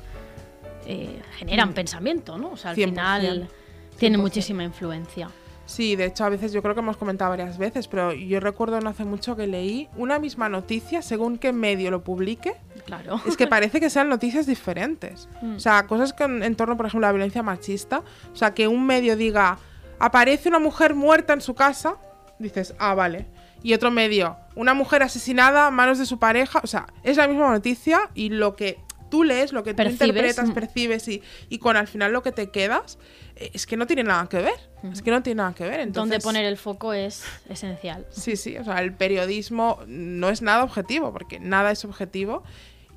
eh, 0.86 1.22
generan 1.38 1.69
Mm. 1.69 1.74
pensamiento, 1.74 2.38
¿no? 2.38 2.51
O 2.51 2.57
sea, 2.57 2.72
al 2.72 2.78
100%, 2.78 2.90
final 2.90 3.50
tiene 3.98 4.18
100%. 4.18 4.22
muchísima 4.22 4.63
influencia. 4.63 5.30
Sí, 5.66 5.96
de 5.96 6.06
hecho 6.06 6.24
a 6.25 6.30
veces 6.30 6.51
yo 6.51 6.63
creo 6.63 6.74
que 6.74 6.80
hemos 6.80 6.98
comentado 6.98 7.30
varias 7.30 7.60
veces, 7.60 7.88
pero 7.88 8.12
yo 8.12 8.40
recuerdo 8.40 8.80
no 8.81 8.90
hace 8.90 9.06
mucho 9.06 9.36
que 9.36 9.46
leí 9.46 9.88
una 9.98 10.18
misma 10.18 10.50
noticia, 10.50 11.04
según 11.04 11.38
qué 11.38 11.54
medio 11.54 11.92
lo 11.92 12.04
publique, 12.04 12.54
Claro. 12.86 13.22
es 13.28 13.38
que 13.38 13.46
parece 13.46 13.80
que 13.80 13.92
sean 13.92 14.10
noticias 14.10 14.48
diferentes. 14.48 15.30
Mm. 15.44 15.58
O 15.58 15.60
sea, 15.60 15.86
cosas 15.86 16.13
que 16.13 16.24
en, 16.24 16.41
en 16.41 16.56
torno, 16.56 16.75
por 16.75 16.88
ejemplo, 16.88 17.06
a 17.06 17.10
la 17.10 17.13
violencia 17.13 17.44
machista. 17.44 18.01
O 18.34 18.36
sea, 18.36 18.56
que 18.56 18.68
un 18.68 18.84
medio 18.88 19.15
diga, 19.15 19.60
aparece 20.00 20.50
una 20.50 20.60
mujer 20.60 20.96
muerta 20.96 21.34
en 21.34 21.41
su 21.41 21.53
casa, 21.56 21.98
dices, 22.39 22.74
ah, 22.79 22.94
vale. 22.94 23.27
Y 23.62 23.74
otro 23.74 23.91
medio, 23.91 24.38
una 24.56 24.74
mujer 24.74 25.03
asesinada 25.03 25.68
a 25.68 25.72
manos 25.72 26.00
de 26.00 26.06
su 26.06 26.18
pareja. 26.20 26.62
O 26.63 26.68
sea, 26.68 26.88
es 27.03 27.18
la 27.18 27.27
misma 27.27 27.50
noticia 27.51 28.10
y 28.13 28.29
lo 28.29 28.56
que 28.56 28.79
tú 29.10 29.24
lees, 29.24 29.51
lo 29.51 29.63
que 29.63 29.72
tú 29.74 29.77
Percibes, 29.77 30.08
interpretas, 30.08 30.50
mm. 30.50 30.53
percibes 30.53 31.08
y, 31.08 31.22
y 31.50 31.58
con 31.58 31.75
al 31.75 31.88
final 31.88 32.13
lo 32.13 32.22
que 32.24 32.32
te 32.32 32.51
quedas, 32.51 33.00
eh, 33.36 33.50
es 33.53 33.65
que 33.65 33.75
no 33.75 33.86
tiene 33.88 34.03
nada 34.03 34.29
que 34.29 34.38
ver. 34.38 34.53
Es 34.94 35.01
que 35.01 35.12
no 35.12 35.22
tiene 35.24 35.39
nada 35.39 35.53
que 35.53 35.63
ver. 35.65 35.82
Entonces, 35.82 35.96
Donde 35.96 36.20
poner 36.22 36.46
el 36.46 36.56
foco 36.58 36.94
es 36.94 37.24
esencial. 37.50 38.06
Sí, 38.12 38.38
sí, 38.38 38.56
o 38.58 38.63
sea, 38.63 38.82
el 38.82 38.94
periodismo 38.94 39.79
no 39.88 40.29
es 40.29 40.41
nada 40.41 40.63
objetivo, 40.63 41.12
porque 41.12 41.39
nada 41.39 41.72
es 41.72 41.84
objetivo. 41.84 42.44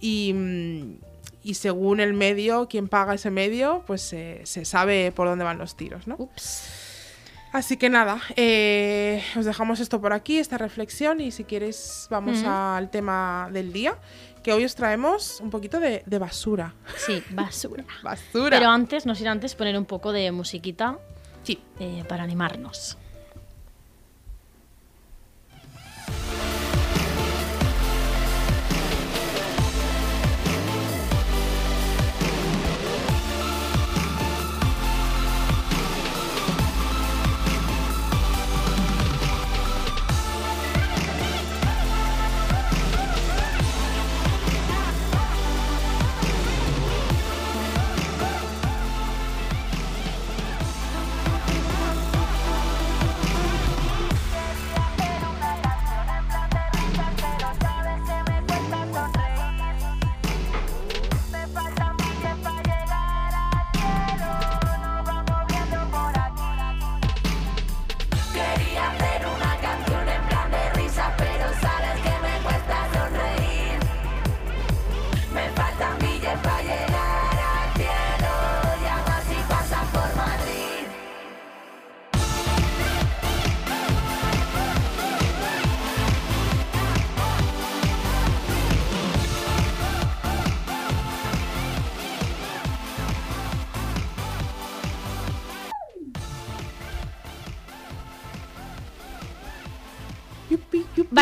Y, 0.00 0.32
mm, 0.34 0.94
y 1.42 1.54
según 1.54 1.98
el 1.98 2.12
medio, 2.12 2.68
quien 2.68 2.86
paga 2.86 3.14
ese 3.14 3.30
medio, 3.30 3.82
pues 3.86 4.02
se- 4.02 4.42
se 4.44 4.64
sabe 4.64 5.10
por 5.10 5.26
dónde 5.26 5.44
van 5.44 5.58
los 5.58 5.76
tiros, 5.76 6.06
¿no? 6.06 6.14
Ups. 6.18 6.91
Así 7.52 7.76
que 7.76 7.90
nada, 7.90 8.18
eh, 8.36 9.22
os 9.36 9.44
dejamos 9.44 9.78
esto 9.80 10.00
por 10.00 10.14
aquí, 10.14 10.38
esta 10.38 10.56
reflexión, 10.56 11.20
y 11.20 11.30
si 11.32 11.44
quieres 11.44 12.06
vamos 12.10 12.42
al 12.44 12.88
tema 12.90 13.48
del 13.52 13.74
día, 13.74 13.98
que 14.42 14.52
hoy 14.54 14.64
os 14.64 14.74
traemos 14.74 15.38
un 15.40 15.50
poquito 15.50 15.78
de, 15.78 16.02
de 16.06 16.18
basura. 16.18 16.74
Sí, 16.96 17.22
basura. 17.30 17.84
Basura. 18.02 18.58
Pero 18.58 18.70
antes, 18.70 19.04
no 19.04 19.14
sin 19.14 19.28
antes 19.28 19.54
poner 19.54 19.76
un 19.76 19.84
poco 19.84 20.12
de 20.12 20.32
musiquita 20.32 20.98
Sí. 21.42 21.60
eh, 21.78 22.04
para 22.08 22.22
animarnos. 22.22 22.96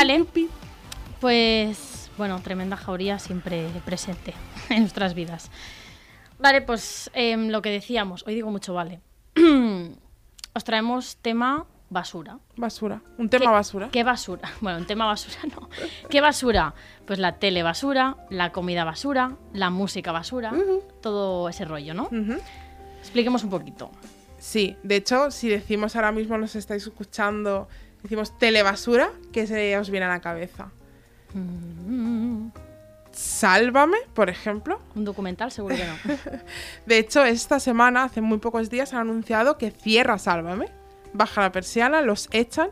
Vale. 0.00 0.24
Pues 1.20 2.10
bueno, 2.16 2.40
tremenda 2.40 2.78
jauría 2.78 3.18
siempre 3.18 3.66
presente 3.84 4.32
en 4.70 4.80
nuestras 4.80 5.12
vidas. 5.12 5.50
Vale, 6.38 6.62
pues 6.62 7.10
em, 7.12 7.48
lo 7.50 7.60
que 7.60 7.68
decíamos, 7.68 8.24
hoy 8.26 8.34
digo 8.34 8.50
mucho 8.50 8.72
vale. 8.72 9.02
Os 10.54 10.64
traemos 10.64 11.16
tema 11.18 11.66
basura. 11.90 12.38
Basura. 12.56 13.02
Un 13.18 13.28
tema 13.28 13.44
¿Qué- 13.44 13.50
basura. 13.50 13.88
¿Qué 13.92 14.02
basura? 14.02 14.50
Bueno, 14.62 14.78
un 14.78 14.86
tema 14.86 15.04
basura 15.04 15.36
no. 15.54 15.68
¿Qué 16.08 16.22
basura? 16.22 16.72
Pues 17.04 17.18
la 17.18 17.32
tele 17.38 17.62
basura, 17.62 18.16
la 18.30 18.52
comida 18.52 18.84
basura, 18.84 19.36
la 19.52 19.68
música 19.68 20.12
basura, 20.12 20.50
todo 21.02 21.50
ese 21.50 21.66
rollo, 21.66 21.92
¿no? 21.92 22.08
Expliquemos 23.00 23.44
un 23.44 23.50
poquito. 23.50 23.90
Sí, 24.38 24.78
de 24.82 24.96
hecho, 24.96 25.30
si 25.30 25.50
decimos 25.50 25.94
ahora 25.94 26.10
mismo, 26.10 26.38
nos 26.38 26.56
estáis 26.56 26.86
escuchando, 26.86 27.68
decimos 28.02 28.38
telebasura, 28.38 29.10
¿qué 29.32 29.46
se 29.46 29.76
os 29.78 29.90
viene 29.90 30.06
a 30.06 30.10
la 30.10 30.20
cabeza? 30.20 30.70
Mm, 31.34 32.48
Sálvame, 33.12 33.98
por 34.14 34.30
ejemplo. 34.30 34.80
Un 34.94 35.04
documental, 35.04 35.50
seguro 35.50 35.76
que 35.76 35.84
no. 35.84 36.18
De 36.86 36.98
hecho, 36.98 37.24
esta 37.24 37.60
semana, 37.60 38.04
hace 38.04 38.20
muy 38.20 38.38
pocos 38.38 38.70
días, 38.70 38.92
han 38.94 39.00
anunciado 39.00 39.58
que 39.58 39.70
cierra 39.70 40.18
Sálvame. 40.18 40.68
Baja 41.12 41.40
la 41.40 41.52
persiana, 41.52 42.02
los 42.02 42.28
echan 42.32 42.70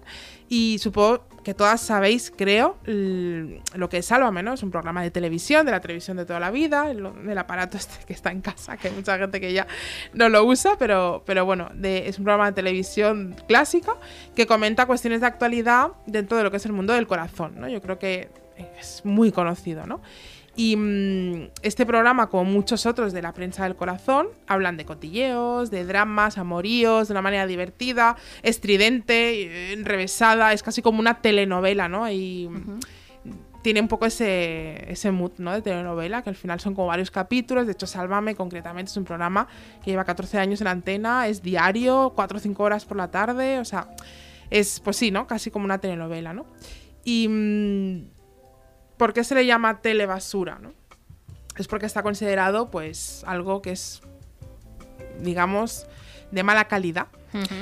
y 0.48 0.78
supongo 0.78 1.24
que 1.48 1.54
todas 1.54 1.80
sabéis, 1.80 2.30
creo, 2.36 2.76
lo 2.84 3.88
que 3.88 3.96
es 3.96 4.04
Sálvame, 4.04 4.42
¿no? 4.42 4.52
Es 4.52 4.62
un 4.62 4.70
programa 4.70 5.02
de 5.02 5.10
televisión, 5.10 5.64
de 5.64 5.72
la 5.72 5.80
televisión 5.80 6.18
de 6.18 6.26
toda 6.26 6.38
la 6.38 6.50
vida, 6.50 6.90
el, 6.90 7.38
aparato 7.38 7.78
este 7.78 8.04
que 8.04 8.12
está 8.12 8.30
en 8.30 8.42
casa, 8.42 8.76
que 8.76 8.88
hay 8.88 8.94
mucha 8.94 9.16
gente 9.16 9.40
que 9.40 9.54
ya 9.54 9.66
no 10.12 10.28
lo 10.28 10.44
usa, 10.44 10.76
pero, 10.78 11.22
pero 11.24 11.46
bueno, 11.46 11.70
es 11.82 12.18
un 12.18 12.24
programa 12.24 12.50
de 12.50 12.52
televisión 12.52 13.34
clásica 13.46 13.94
que 14.36 14.46
comenta 14.46 14.84
cuestiones 14.84 15.22
de 15.22 15.26
actualidad 15.26 15.92
dentro 16.04 16.36
de 16.36 16.44
lo 16.44 16.50
que 16.50 16.58
es 16.58 16.66
el 16.66 16.72
mundo 16.72 16.92
del 16.92 17.06
corazón, 17.06 17.54
¿no? 17.58 17.66
Yo 17.66 17.80
creo 17.80 17.98
que 17.98 18.28
es 18.78 19.00
muy 19.06 19.32
conocido, 19.32 19.86
¿no? 19.86 20.02
Y 20.58 20.74
mm, 20.74 21.50
este 21.62 21.86
programa, 21.86 22.28
como 22.28 22.44
muchos 22.44 22.84
otros 22.84 23.12
de 23.12 23.22
la 23.22 23.32
prensa 23.32 23.62
del 23.62 23.76
corazón, 23.76 24.26
hablan 24.48 24.76
de 24.76 24.84
cotilleos, 24.84 25.70
de 25.70 25.84
dramas, 25.84 26.36
amoríos, 26.36 27.06
de 27.06 27.12
una 27.12 27.22
manera 27.22 27.46
divertida, 27.46 28.16
estridente, 28.42 29.42
eh, 29.42 29.72
enrevesada, 29.72 30.52
es 30.52 30.64
casi 30.64 30.82
como 30.82 30.98
una 30.98 31.22
telenovela, 31.22 31.88
¿no? 31.88 32.10
Y 32.10 32.48
mm, 32.48 32.80
tiene 33.62 33.80
un 33.80 33.86
poco 33.86 34.06
ese, 34.06 34.90
ese 34.90 35.12
mood, 35.12 35.30
¿no? 35.38 35.52
De 35.52 35.62
telenovela, 35.62 36.22
que 36.22 36.30
al 36.30 36.36
final 36.36 36.58
son 36.58 36.74
como 36.74 36.88
varios 36.88 37.12
capítulos. 37.12 37.66
De 37.66 37.72
hecho, 37.74 37.86
Sálvame, 37.86 38.34
concretamente, 38.34 38.90
es 38.90 38.96
un 38.96 39.04
programa 39.04 39.46
que 39.84 39.92
lleva 39.92 40.04
14 40.04 40.38
años 40.38 40.60
en 40.60 40.64
la 40.64 40.72
antena, 40.72 41.28
es 41.28 41.40
diario, 41.40 42.14
4 42.16 42.36
o 42.36 42.40
5 42.40 42.62
horas 42.64 42.84
por 42.84 42.96
la 42.96 43.12
tarde, 43.12 43.60
o 43.60 43.64
sea, 43.64 43.90
es, 44.50 44.80
pues 44.80 44.96
sí, 44.96 45.12
¿no? 45.12 45.28
Casi 45.28 45.52
como 45.52 45.66
una 45.66 45.78
telenovela, 45.78 46.32
¿no? 46.34 46.46
Y... 47.04 47.28
mm, 47.28 48.17
¿Por 48.98 49.12
qué 49.12 49.24
se 49.24 49.34
le 49.34 49.46
llama 49.46 49.80
telebasura? 49.80 50.58
¿no? 50.60 50.72
Es 51.56 51.68
porque 51.68 51.86
está 51.86 52.02
considerado 52.02 52.70
pues 52.70 53.24
algo 53.26 53.62
que 53.62 53.72
es, 53.72 54.02
digamos, 55.20 55.86
de 56.30 56.42
mala 56.42 56.66
calidad, 56.66 57.06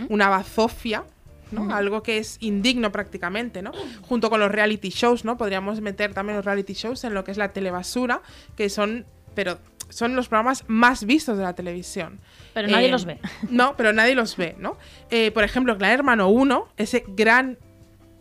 una 0.09 0.29
bazofia, 0.29 1.05
¿no? 1.53 1.75
Algo 1.75 2.03
que 2.03 2.19
es 2.19 2.39
indigno 2.41 2.91
prácticamente, 2.93 3.63
¿no? 3.63 3.73
Junto 4.03 4.31
con 4.31 4.41
los 4.41 4.51
reality 4.51 4.89
shows, 4.91 5.25
¿no? 5.25 5.37
Podríamos 5.39 5.81
meter 5.81 6.13
también 6.13 6.37
los 6.37 6.45
reality 6.45 6.73
shows 6.75 7.05
en 7.05 7.15
lo 7.15 7.25
que 7.25 7.31
es 7.31 7.37
la 7.37 7.53
telebasura, 7.53 8.21
que 8.57 8.69
son, 8.69 9.07
pero 9.35 9.59
son 9.89 10.17
los 10.17 10.29
programas 10.29 10.65
más 10.67 11.05
vistos 11.05 11.39
de 11.39 11.45
la 11.45 11.55
televisión. 11.55 12.19
Pero 12.53 12.69
nadie 12.69 12.89
Eh, 12.89 12.91
los 12.91 13.05
ve. 13.05 13.21
No, 13.49 13.77
pero 13.77 13.93
nadie 13.93 14.15
los 14.15 14.37
ve, 14.37 14.57
¿no? 14.59 14.77
Eh, 15.11 15.31
por 15.31 15.45
ejemplo, 15.45 15.77
Gran 15.77 15.93
Hermano 15.93 16.29
1, 16.29 16.69
ese 16.77 17.05
gran, 17.09 17.59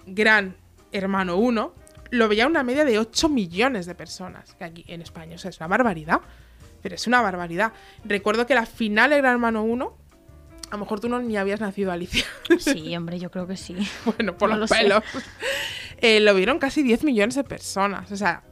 gran 0.05 0.55
Hermano 0.91 1.37
1, 1.37 1.73
lo 2.11 2.27
veía 2.27 2.47
una 2.47 2.63
media 2.63 2.85
de 2.85 2.99
8 2.99 3.29
millones 3.29 3.85
de 3.85 3.95
personas 3.95 4.55
que 4.55 4.63
aquí 4.63 4.85
en 4.87 5.01
España. 5.01 5.35
O 5.35 5.37
sea, 5.37 5.49
es 5.49 5.57
una 5.59 5.67
barbaridad. 5.67 6.21
Pero 6.81 6.95
es 6.95 7.07
una 7.07 7.21
barbaridad. 7.21 7.73
Recuerdo 8.03 8.45
que 8.45 8.53
la 8.53 8.65
final 8.67 9.09
de 9.09 9.17
Gran 9.17 9.33
Hermano 9.33 9.63
1, 9.63 9.97
a 10.69 10.71
lo 10.71 10.77
mejor 10.77 10.99
tú 10.99 11.09
no 11.09 11.19
ni 11.19 11.35
habías 11.35 11.59
nacido, 11.59 11.91
Alicia. 11.91 12.25
Sí, 12.59 12.95
hombre, 12.95 13.17
yo 13.17 13.31
creo 13.31 13.47
que 13.47 13.57
sí. 13.57 13.75
bueno, 14.05 14.37
por 14.37 14.49
No 14.49 14.57
los 14.57 14.69
lo 14.69 14.77
pelos. 14.77 15.03
Eh, 15.97 16.19
lo 16.19 16.35
vieron 16.35 16.59
casi 16.59 16.83
10 16.83 17.03
millones 17.03 17.35
de 17.35 17.43
personas. 17.43 18.11
O 18.11 18.17
sea, 18.17 18.43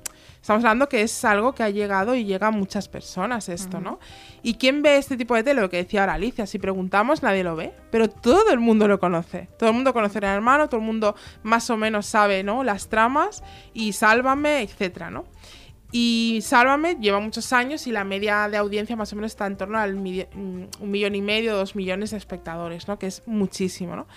estamos 0.43 0.65
hablando 0.65 0.89
que 0.89 1.03
es 1.03 1.23
algo 1.23 1.55
que 1.55 1.63
ha 1.63 1.69
llegado 1.69 2.15
y 2.15 2.25
llega 2.25 2.47
a 2.47 2.51
muchas 2.51 2.89
personas 2.89 3.47
esto, 3.47 3.79
¿no? 3.79 4.01
¿Y 4.41 4.55
quién 4.55 4.81
ve 4.81 4.97
este 4.97 5.15
tipo 5.15 5.35
de 5.35 5.43
tele? 5.43 5.61
Lo 5.61 5.69
que 5.69 5.77
decía 5.77 6.01
ahora 6.01 6.15
Alicia, 6.15 6.45
si 6.47 6.59
preguntamos 6.59 7.23
nadie 7.23 7.45
lo 7.45 7.55
ve, 7.55 7.71
pero 7.91 8.09
todo 8.09 8.51
el 8.51 8.59
mundo 8.59 8.89
lo 8.89 8.99
conoce. 8.99 9.47
Todo 9.57 9.69
el 9.69 9.75
mundo 9.75 9.93
conoce 9.93 10.17
a 10.17 10.19
Gran 10.19 10.35
Hermano, 10.35 10.67
todo 10.67 10.81
el 10.81 10.85
mundo 10.85 11.15
más 11.43 11.69
o 11.69 11.77
menos 11.77 12.07
sabe, 12.07 12.43
¿no? 12.43 12.65
Las 12.65 12.89
tramas 12.89 13.41
y 13.73 13.93
Sálvame, 13.93 14.63
etcétera, 14.63 15.09
¿no? 15.09 15.23
Y 15.93 16.39
Sálvame 16.41 16.97
lleva 16.99 17.21
muchos 17.21 17.53
años 17.53 17.87
y 17.87 17.93
la 17.93 18.03
media 18.03 18.49
de 18.49 18.57
audiencia 18.57 18.97
más 18.97 19.13
o 19.13 19.15
menos 19.15 19.31
está 19.31 19.47
en 19.47 19.55
torno 19.55 19.79
al 19.79 19.95
mm, 19.95 20.67
un 20.81 20.91
millón 20.91 21.15
y 21.15 21.21
medio, 21.21 21.55
dos 21.55 21.73
millones 21.73 22.11
de 22.11 22.17
espectadores, 22.17 22.89
¿no? 22.89 22.99
Que 22.99 23.07
es 23.07 23.23
muchísimo, 23.27 23.95
¿no? 23.95 24.07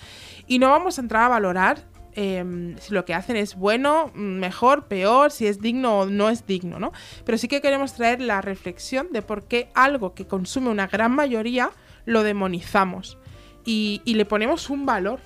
Y 0.45 0.59
no 0.59 0.71
vamos 0.71 0.97
a 0.97 1.01
entrar 1.01 1.23
a 1.23 1.29
valorar 1.29 1.87
em, 2.17 2.75
si 2.79 2.93
lo 2.93 3.05
que 3.05 3.13
hacen 3.13 3.37
es 3.37 3.55
bueno, 3.55 4.11
mejor, 4.13 4.87
peor, 4.87 5.31
si 5.31 5.47
es 5.47 5.61
digno 5.61 5.99
o 5.99 6.05
no 6.07 6.29
es 6.29 6.45
digno, 6.45 6.79
¿no? 6.79 6.91
Pero 7.23 7.37
sí 7.37 7.47
que 7.47 7.61
queremos 7.61 7.93
traer 7.93 8.19
la 8.19 8.41
reflexión 8.41 9.07
de 9.11 9.21
por 9.21 9.43
qué 9.47 9.69
algo 9.73 10.13
que 10.13 10.27
consume 10.27 10.69
una 10.69 10.87
gran 10.87 11.13
mayoría 11.13 11.71
lo 12.05 12.23
demonizamos 12.23 13.17
y, 13.63 14.01
y 14.03 14.15
le 14.15 14.25
ponemos 14.25 14.69
un 14.69 14.85
valor. 14.85 15.19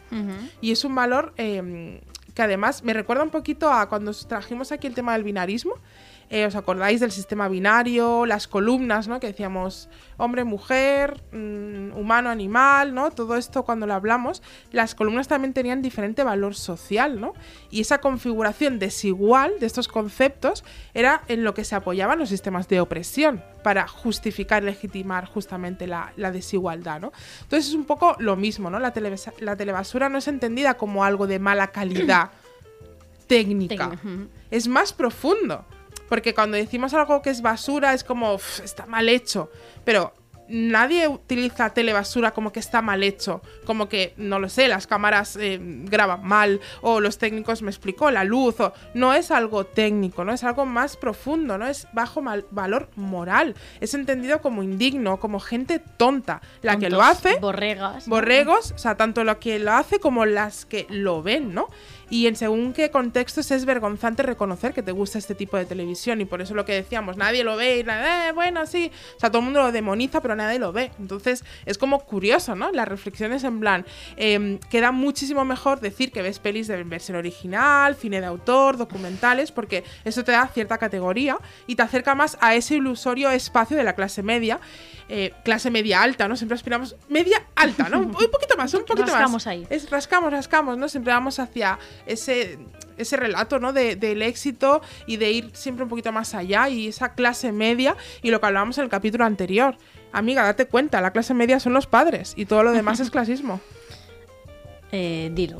Y 0.59 0.71
es 0.71 0.83
un 0.83 0.93
valor 0.93 1.33
eh, 1.37 2.01
que 2.33 2.41
además 2.41 2.83
me 2.83 2.93
recuerda 2.93 3.23
un 3.23 3.29
poquito 3.29 3.71
a 3.71 3.87
cuando 3.87 4.11
os 4.11 4.27
trajimos 4.27 4.71
aquí 4.71 4.87
el 4.87 4.93
tema 4.93 5.13
del 5.13 5.23
binarismo. 5.23 5.75
Eh, 6.33 6.45
¿Os 6.45 6.55
acordáis 6.55 7.01
del 7.01 7.11
sistema 7.11 7.49
binario, 7.49 8.25
las 8.25 8.47
columnas, 8.47 9.09
¿no? 9.09 9.19
Que 9.19 9.27
decíamos 9.27 9.89
hombre, 10.15 10.45
mujer, 10.45 11.21
mm, 11.33 11.91
humano, 11.97 12.29
animal, 12.29 12.93
¿no? 12.93 13.11
Todo 13.11 13.35
esto 13.35 13.63
cuando 13.63 13.85
lo 13.85 13.93
hablamos, 13.95 14.41
las 14.71 14.95
columnas 14.95 15.27
también 15.27 15.51
tenían 15.53 15.81
diferente 15.81 16.23
valor 16.23 16.55
social, 16.55 17.19
¿no? 17.19 17.33
Y 17.69 17.81
esa 17.81 17.97
configuración 17.99 18.79
desigual 18.79 19.51
de 19.59 19.65
estos 19.65 19.89
conceptos 19.89 20.63
era 20.93 21.23
en 21.27 21.43
lo 21.43 21.53
que 21.53 21.65
se 21.65 21.75
apoyaban 21.75 22.17
los 22.17 22.29
sistemas 22.29 22.69
de 22.69 22.79
opresión 22.79 23.43
para 23.61 23.85
justificar, 23.89 24.63
legitimar 24.63 25.25
justamente 25.25 25.85
la, 25.85 26.13
la 26.15 26.31
desigualdad, 26.31 27.01
¿no? 27.01 27.11
Entonces 27.41 27.67
es 27.67 27.75
un 27.75 27.83
poco 27.83 28.15
lo 28.19 28.37
mismo, 28.37 28.69
¿no? 28.69 28.79
La, 28.79 28.93
televisa- 28.93 29.33
la 29.39 29.57
telebasura 29.57 30.07
no 30.07 30.17
es 30.19 30.29
entendida 30.29 30.75
como 30.75 31.03
algo 31.03 31.27
de 31.27 31.39
mala 31.39 31.67
calidad 31.67 32.31
técnica. 33.27 33.89
Es 34.49 34.69
más 34.69 34.93
profundo. 34.93 35.65
Porque 36.11 36.33
cuando 36.35 36.57
decimos 36.57 36.93
algo 36.93 37.21
que 37.21 37.29
es 37.29 37.41
basura 37.41 37.93
es 37.93 38.03
como, 38.03 38.33
"Uf, 38.33 38.59
está 38.59 38.85
mal 38.85 39.07
hecho. 39.07 39.49
Pero 39.85 40.13
nadie 40.49 41.07
utiliza 41.07 41.69
telebasura 41.69 42.31
como 42.31 42.51
que 42.51 42.59
está 42.59 42.81
mal 42.81 43.01
hecho. 43.03 43.41
Como 43.65 43.87
que, 43.87 44.13
no 44.17 44.37
lo 44.37 44.49
sé, 44.49 44.67
las 44.67 44.85
cámaras 44.87 45.37
eh, 45.39 45.57
graban 45.61 46.25
mal. 46.27 46.59
O 46.81 46.99
los 46.99 47.17
técnicos 47.17 47.61
me 47.61 47.71
explicó 47.71 48.11
la 48.11 48.25
luz. 48.25 48.59
O, 48.59 48.73
no 48.93 49.13
es 49.13 49.31
algo 49.31 49.65
técnico, 49.65 50.25
¿no? 50.25 50.33
Es 50.33 50.43
algo 50.43 50.65
más 50.65 50.97
profundo, 50.97 51.57
¿no? 51.57 51.65
Es 51.65 51.87
bajo 51.93 52.21
mal- 52.21 52.45
valor 52.51 52.89
moral. 52.97 53.55
Es 53.79 53.93
entendido 53.93 54.41
como 54.41 54.63
indigno, 54.63 55.17
como 55.21 55.39
gente 55.39 55.79
tonta. 55.79 56.41
La 56.61 56.77
que 56.77 56.89
lo 56.89 56.97
Tontos, 56.97 57.17
hace 57.25 57.39
Borregas. 57.39 58.07
¿no? 58.09 58.15
borregos, 58.15 58.73
o 58.73 58.77
sea, 58.77 58.97
tanto 58.97 59.23
lo 59.23 59.39
que 59.39 59.57
lo 59.59 59.71
hace 59.71 60.01
como 60.01 60.25
las 60.25 60.65
que 60.65 60.85
lo 60.89 61.23
ven, 61.23 61.53
¿no? 61.53 61.67
Y 62.11 62.27
en 62.27 62.35
según 62.35 62.73
qué 62.73 62.91
contextos 62.91 63.51
es 63.51 63.63
vergonzante 63.63 64.21
reconocer 64.21 64.73
que 64.73 64.83
te 64.83 64.91
gusta 64.91 65.17
este 65.17 65.33
tipo 65.33 65.55
de 65.55 65.63
televisión 65.63 66.19
y 66.19 66.25
por 66.25 66.41
eso 66.41 66.53
lo 66.53 66.65
que 66.65 66.73
decíamos, 66.73 67.15
nadie 67.15 67.45
lo 67.45 67.55
ve 67.55 67.79
y 67.79 67.83
nada, 67.85 68.27
eh, 68.27 68.31
bueno, 68.33 68.65
sí, 68.65 68.91
o 69.15 69.19
sea, 69.19 69.29
todo 69.29 69.39
el 69.39 69.45
mundo 69.45 69.61
lo 69.61 69.71
demoniza 69.71 70.21
pero 70.21 70.35
nadie 70.35 70.59
lo 70.59 70.73
ve. 70.73 70.91
Entonces 70.99 71.45
es 71.65 71.77
como 71.77 72.01
curioso, 72.01 72.53
¿no? 72.53 72.69
Las 72.73 72.89
reflexiones 72.89 73.45
en 73.45 73.61
plan, 73.61 73.85
eh, 74.17 74.59
queda 74.69 74.91
muchísimo 74.91 75.45
mejor 75.45 75.79
decir 75.79 76.11
que 76.11 76.21
ves 76.21 76.39
pelis 76.39 76.67
de 76.67 76.83
versión 76.83 77.15
original, 77.15 77.95
cine 77.95 78.19
de 78.19 78.27
autor, 78.27 78.75
documentales, 78.75 79.53
porque 79.53 79.85
eso 80.03 80.25
te 80.25 80.33
da 80.33 80.47
cierta 80.47 80.77
categoría 80.77 81.37
y 81.65 81.77
te 81.77 81.83
acerca 81.83 82.13
más 82.13 82.37
a 82.41 82.55
ese 82.55 82.75
ilusorio 82.75 83.31
espacio 83.31 83.77
de 83.77 83.85
la 83.85 83.95
clase 83.95 84.21
media, 84.21 84.59
eh, 85.13 85.33
clase 85.43 85.69
media 85.69 86.01
alta, 86.01 86.27
¿no? 86.29 86.37
Siempre 86.37 86.55
aspiramos 86.55 86.95
media 87.09 87.43
alta, 87.55 87.89
¿no? 87.89 87.99
Un 87.99 88.11
poquito 88.13 88.55
más, 88.57 88.73
un 88.73 88.85
poquito 88.85 89.07
Rascamos 89.07 89.33
más. 89.33 89.47
ahí. 89.47 89.67
Es 89.69 89.89
rascamos, 89.89 90.31
rascamos, 90.31 90.77
¿no? 90.77 90.87
Siempre 90.87 91.11
vamos 91.11 91.37
hacia 91.37 91.77
ese, 92.05 92.57
ese 92.97 93.17
relato, 93.17 93.59
¿no? 93.59 93.73
De- 93.73 93.97
del 93.97 94.21
éxito 94.21 94.81
y 95.05 95.17
de 95.17 95.31
ir 95.31 95.49
siempre 95.53 95.83
un 95.83 95.89
poquito 95.89 96.13
más 96.13 96.33
allá 96.33 96.69
y 96.69 96.87
esa 96.87 97.13
clase 97.13 97.51
media 97.51 97.97
y 98.21 98.31
lo 98.31 98.39
que 98.39 98.45
hablábamos 98.47 98.77
en 98.77 98.85
el 98.85 98.89
capítulo 98.89 99.25
anterior. 99.25 99.75
Amiga, 100.13 100.43
date 100.43 100.65
cuenta, 100.65 101.01
la 101.01 101.11
clase 101.11 101.33
media 101.33 101.59
son 101.59 101.73
los 101.73 101.87
padres 101.87 102.33
y 102.37 102.45
todo 102.45 102.63
lo 102.63 102.71
demás 102.71 103.01
es 103.01 103.11
clasismo. 103.11 103.59
Eh, 104.93 105.29
dilo. 105.33 105.57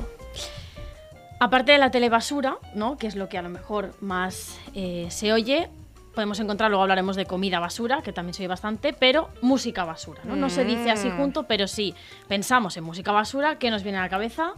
Aparte 1.40 1.72
de 1.72 1.78
la 1.78 1.90
telebasura, 1.90 2.56
¿no? 2.74 2.96
Que 2.96 3.06
es 3.06 3.16
lo 3.16 3.28
que 3.28 3.36
a 3.36 3.42
lo 3.42 3.48
mejor 3.48 3.94
más 4.00 4.56
eh, 4.74 5.08
se 5.10 5.32
oye, 5.32 5.68
podemos 6.14 6.38
encontrar, 6.40 6.70
luego 6.70 6.82
hablaremos 6.82 7.16
de 7.16 7.26
comida 7.26 7.58
basura, 7.58 8.02
que 8.02 8.12
también 8.12 8.34
se 8.34 8.42
oye 8.42 8.48
bastante, 8.48 8.92
pero 8.92 9.30
música 9.40 9.84
basura, 9.84 10.22
¿no? 10.24 10.36
No 10.36 10.50
se 10.50 10.64
dice 10.64 10.90
así 10.90 11.08
Mm. 11.08 11.16
junto, 11.16 11.42
pero 11.44 11.66
sí, 11.66 11.94
pensamos 12.28 12.76
en 12.76 12.84
música 12.84 13.12
basura, 13.12 13.58
¿qué 13.58 13.70
nos 13.70 13.82
viene 13.82 13.98
a 13.98 14.02
la 14.02 14.08
cabeza? 14.08 14.54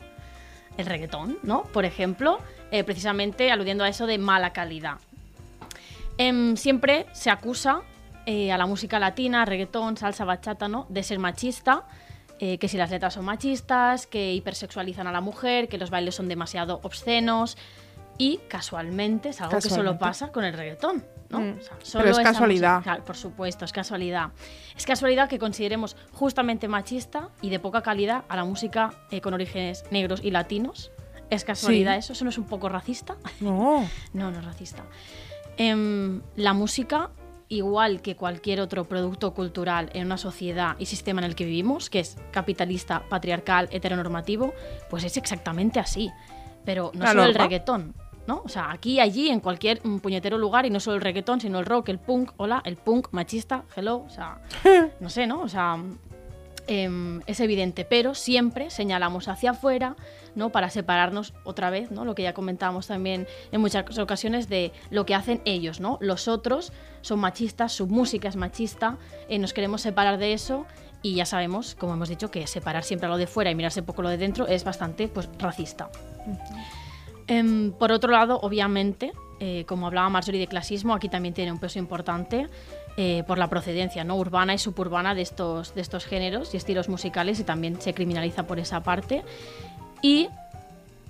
el 0.77 0.87
reggaetón, 0.87 1.39
¿no? 1.45 1.63
Por 1.63 1.85
ejemplo, 1.85 2.41
eh, 2.73 2.83
precisamente 2.83 3.53
aludiendo 3.53 3.85
a 3.85 3.89
eso 3.89 4.07
de 4.07 4.19
mala 4.19 4.53
calidad. 4.53 4.97
Em, 6.19 6.57
siempre 6.57 7.07
se 7.13 7.31
acusa 7.31 7.83
eh, 8.27 8.51
a 8.51 8.59
la 8.59 8.67
música 8.67 8.99
latina, 8.99 9.45
reggaetón, 9.45 9.97
salsa, 9.97 10.25
bachata, 10.25 10.67
¿no? 10.67 10.87
De 10.89 11.03
ser 11.03 11.19
machista, 11.19 11.85
eh, 12.41 12.59
que 12.59 12.67
si 12.69 12.77
las 12.77 12.91
letras 12.91 13.15
son 13.15 13.25
machistas, 13.25 14.07
que 14.09 14.33
hipersexualizan 14.33 15.07
a 15.07 15.13
la 15.13 15.21
mujer, 15.21 15.69
que 15.69 15.79
los 15.79 15.91
bailes 15.91 16.15
son 16.15 16.27
demasiado 16.27 16.81
obscenos. 16.83 17.57
Y 18.19 18.39
casualmente 18.49 19.29
es 19.29 19.41
algo 19.41 19.55
que 19.57 19.69
solo 19.69 19.99
pasa 19.99 20.33
con 20.33 20.45
el 20.45 20.55
reggaetón. 20.55 21.05
¿No? 21.35 21.41
Mm. 21.41 21.59
O 21.59 21.85
sea, 21.85 22.01
Pero 22.01 22.11
es 22.13 22.19
casualidad. 22.19 22.77
música- 22.77 22.83
Claro, 22.93 23.05
por 23.05 23.17
supuesto, 23.17 23.65
es 23.65 23.73
casualidad. 23.73 24.31
Es 24.77 24.87
casualidad 24.87 25.29
que 25.29 25.39
consideremos 25.39 25.97
justamente 26.13 26.69
machista 26.69 27.29
y 27.43 27.51
de 27.51 27.59
poca 27.59 27.83
calidad 27.83 28.25
a 28.29 28.37
la 28.37 28.45
música 28.45 28.93
eh, 29.11 29.21
con 29.21 29.35
orígenes 29.35 29.85
negros 29.91 30.21
y 30.23 30.31
latinos. 30.31 30.91
¿Es 31.31 31.45
casualidad 31.45 31.93
Sí. 31.95 31.99
eso? 32.01 32.13
¿Eso 32.13 32.25
no 32.25 32.31
es 32.31 32.39
un 32.39 32.45
poco 32.47 32.69
racista? 32.69 33.17
No. 33.41 33.89
No, 34.13 34.31
no 34.31 34.39
es 34.39 34.45
racista. 34.45 34.83
Em, 35.57 36.21
la 36.37 36.53
música, 36.53 37.11
igual 37.49 38.01
que 38.03 38.17
cualquier 38.17 38.61
otro 38.61 38.85
producto 38.85 39.33
cultural 39.35 39.91
en 39.95 40.07
una 40.07 40.17
sociedad 40.19 40.77
y 40.79 40.87
sistema 40.87 41.21
en 41.21 41.27
el 41.27 41.35
que 41.37 41.45
vivimos, 41.45 41.91
que 41.91 42.01
es 42.01 42.17
capitalista, 42.33 43.03
patriarcal, 43.09 43.69
heteronormativo, 43.71 44.53
pues 44.91 45.05
es 45.05 45.17
exactamente 45.17 45.79
así. 45.81 46.11
Pero 46.65 46.91
no 46.95 47.05
La 47.05 47.11
solo 47.11 47.25
el 47.25 47.35
reggaetón, 47.35 47.95
¿no? 48.27 48.43
O 48.45 48.49
sea, 48.49 48.71
aquí, 48.71 49.01
allí, 49.01 49.29
en 49.29 49.41
cualquier 49.41 49.81
mm, 49.85 49.99
puñetero 49.99 50.39
lugar, 50.39 50.67
y 50.67 50.71
no 50.71 50.81
solo 50.81 50.97
el 50.97 51.03
reggaetón, 51.03 51.41
sino 51.41 51.59
el 51.59 51.67
rock, 51.67 51.89
el 51.89 51.99
punk, 51.99 52.33
hola, 52.37 52.63
el 52.65 52.77
punk 52.77 53.09
machista, 53.13 53.65
hello, 53.77 54.05
o 54.07 54.11
sea, 54.11 54.39
no 55.01 55.11
sé, 55.11 55.27
¿no? 55.27 55.41
O 55.41 55.49
sea, 55.49 55.77
em, 56.67 57.21
es 57.27 57.41
evidente, 57.41 57.85
pero 57.85 58.15
siempre 58.15 58.71
señalamos 58.71 59.29
hacia 59.29 59.51
afuera, 59.51 59.97
¿no? 60.35 60.51
Para 60.51 60.71
separarnos 60.71 61.35
otra 61.45 61.71
vez, 61.71 61.91
¿no? 61.91 62.05
Lo 62.05 62.15
que 62.15 62.23
ya 62.23 62.35
comentábamos 62.35 62.87
también 62.87 63.27
en 63.53 63.61
muchas 63.61 63.99
ocasiones 63.99 64.49
de 64.49 64.73
lo 64.91 65.07
que 65.07 65.15
hacen 65.15 65.43
ellos, 65.45 65.81
¿no? 65.81 65.99
Los 66.01 66.29
otros 66.29 66.73
son 67.03 67.21
machistas, 67.21 67.73
su 67.73 67.87
música 67.87 68.29
es 68.29 68.37
machista, 68.37 68.97
eh, 69.29 69.39
nos 69.39 69.53
queremos 69.53 69.83
separar 69.83 70.19
de 70.19 70.33
eso 70.33 70.67
y 71.03 71.17
ya 71.17 71.27
sabemos, 71.27 71.75
como 71.75 71.93
hemos 71.93 72.09
dicho, 72.09 72.31
que 72.31 72.47
separar 72.47 72.83
siempre 72.83 73.11
lo 73.11 73.19
de 73.19 73.27
fuera 73.27 73.51
y 73.51 73.55
mirarse 73.55 73.83
poco 73.83 74.01
lo 74.01 74.09
de 74.09 74.17
dentro 74.17 74.47
es 74.47 74.65
bastante, 74.65 75.07
pues, 75.07 75.29
racista. 75.39 75.91
Em, 77.27 77.73
por 77.73 77.93
otro 77.93 78.11
lado, 78.13 78.39
obviamente, 78.43 79.13
eh, 79.41 79.65
como 79.67 79.87
hablaba 79.87 80.09
Marjorie 80.09 80.41
de 80.41 80.47
clasismo, 80.47 80.95
aquí 80.95 81.09
también 81.09 81.35
tiene 81.35 81.53
un 81.53 81.59
peso 81.59 81.79
importante 81.79 82.49
eh, 82.97 83.25
por 83.27 83.39
la 83.39 83.49
procedencia 83.49 84.05
¿no? 84.05 84.17
urbana 84.17 84.55
y 84.55 84.59
suburbana 84.59 85.15
de 85.15 85.23
estos, 85.23 85.75
de 85.75 85.81
estos 85.81 86.05
géneros 86.05 86.55
y 86.55 86.57
estilos 86.57 86.89
musicales 86.89 87.41
y 87.41 87.45
también 87.45 87.81
se 87.81 87.95
criminaliza 87.95 88.47
por 88.47 88.59
esa 88.59 88.83
parte. 88.83 89.23
Y 90.03 90.29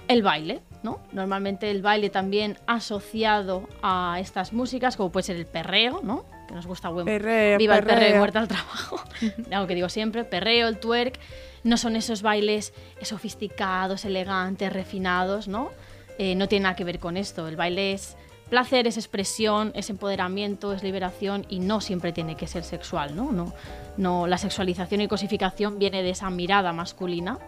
el 0.08 0.22
baile, 0.22 0.60
¿no? 0.82 1.00
Normalmente 1.12 1.70
el 1.70 1.82
baile 1.82 2.10
también 2.10 2.58
asociado 2.66 3.68
a 3.82 4.18
estas 4.20 4.52
músicas, 4.52 4.96
como 4.96 5.10
puede 5.10 5.24
ser 5.24 5.36
el 5.36 5.46
perreo, 5.46 6.00
¿no? 6.02 6.24
Que 6.46 6.54
nos 6.54 6.66
gusta 6.66 6.90
buen 6.90 7.06
Perreo, 7.06 7.58
Viva 7.58 7.76
el 7.78 7.84
perreo 7.84 7.96
y 7.96 8.02
perreo. 8.04 8.18
muerta 8.18 8.40
al 8.40 8.48
trabajo. 8.48 9.00
Algo 9.50 9.66
que 9.66 9.74
digo 9.74 9.88
siempre, 9.88 10.24
perreo, 10.24 10.68
el 10.68 10.78
twerk, 10.78 11.18
no 11.64 11.76
son 11.78 11.96
esos 11.96 12.22
bailes 12.22 12.74
sofisticados, 13.02 14.04
elegantes, 14.04 14.72
refinados, 14.72 15.48
¿no? 15.48 15.70
Eh, 16.18 16.34
no 16.34 16.48
tiene 16.48 16.64
nada 16.64 16.76
que 16.76 16.84
ver 16.84 16.98
con 16.98 17.16
esto. 17.16 17.48
El 17.48 17.56
baile 17.56 17.92
es 17.92 18.16
placer, 18.48 18.86
es 18.86 18.96
expresión, 18.96 19.72
es 19.74 19.90
empoderamiento, 19.90 20.72
es 20.72 20.82
liberación 20.82 21.46
y 21.48 21.58
no 21.60 21.80
siempre 21.80 22.12
tiene 22.12 22.36
que 22.36 22.46
ser 22.46 22.62
sexual, 22.62 23.16
¿no? 23.16 23.32
No, 23.32 23.52
no 23.96 24.26
la 24.26 24.38
sexualización 24.38 25.00
y 25.00 25.08
cosificación 25.08 25.78
viene 25.78 26.02
de 26.02 26.10
esa 26.10 26.30
mirada 26.30 26.72
masculina 26.72 27.38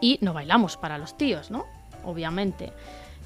y 0.00 0.18
no 0.20 0.32
bailamos 0.32 0.76
para 0.76 0.98
los 0.98 1.16
tíos, 1.16 1.50
¿no? 1.50 1.66
Obviamente. 2.04 2.72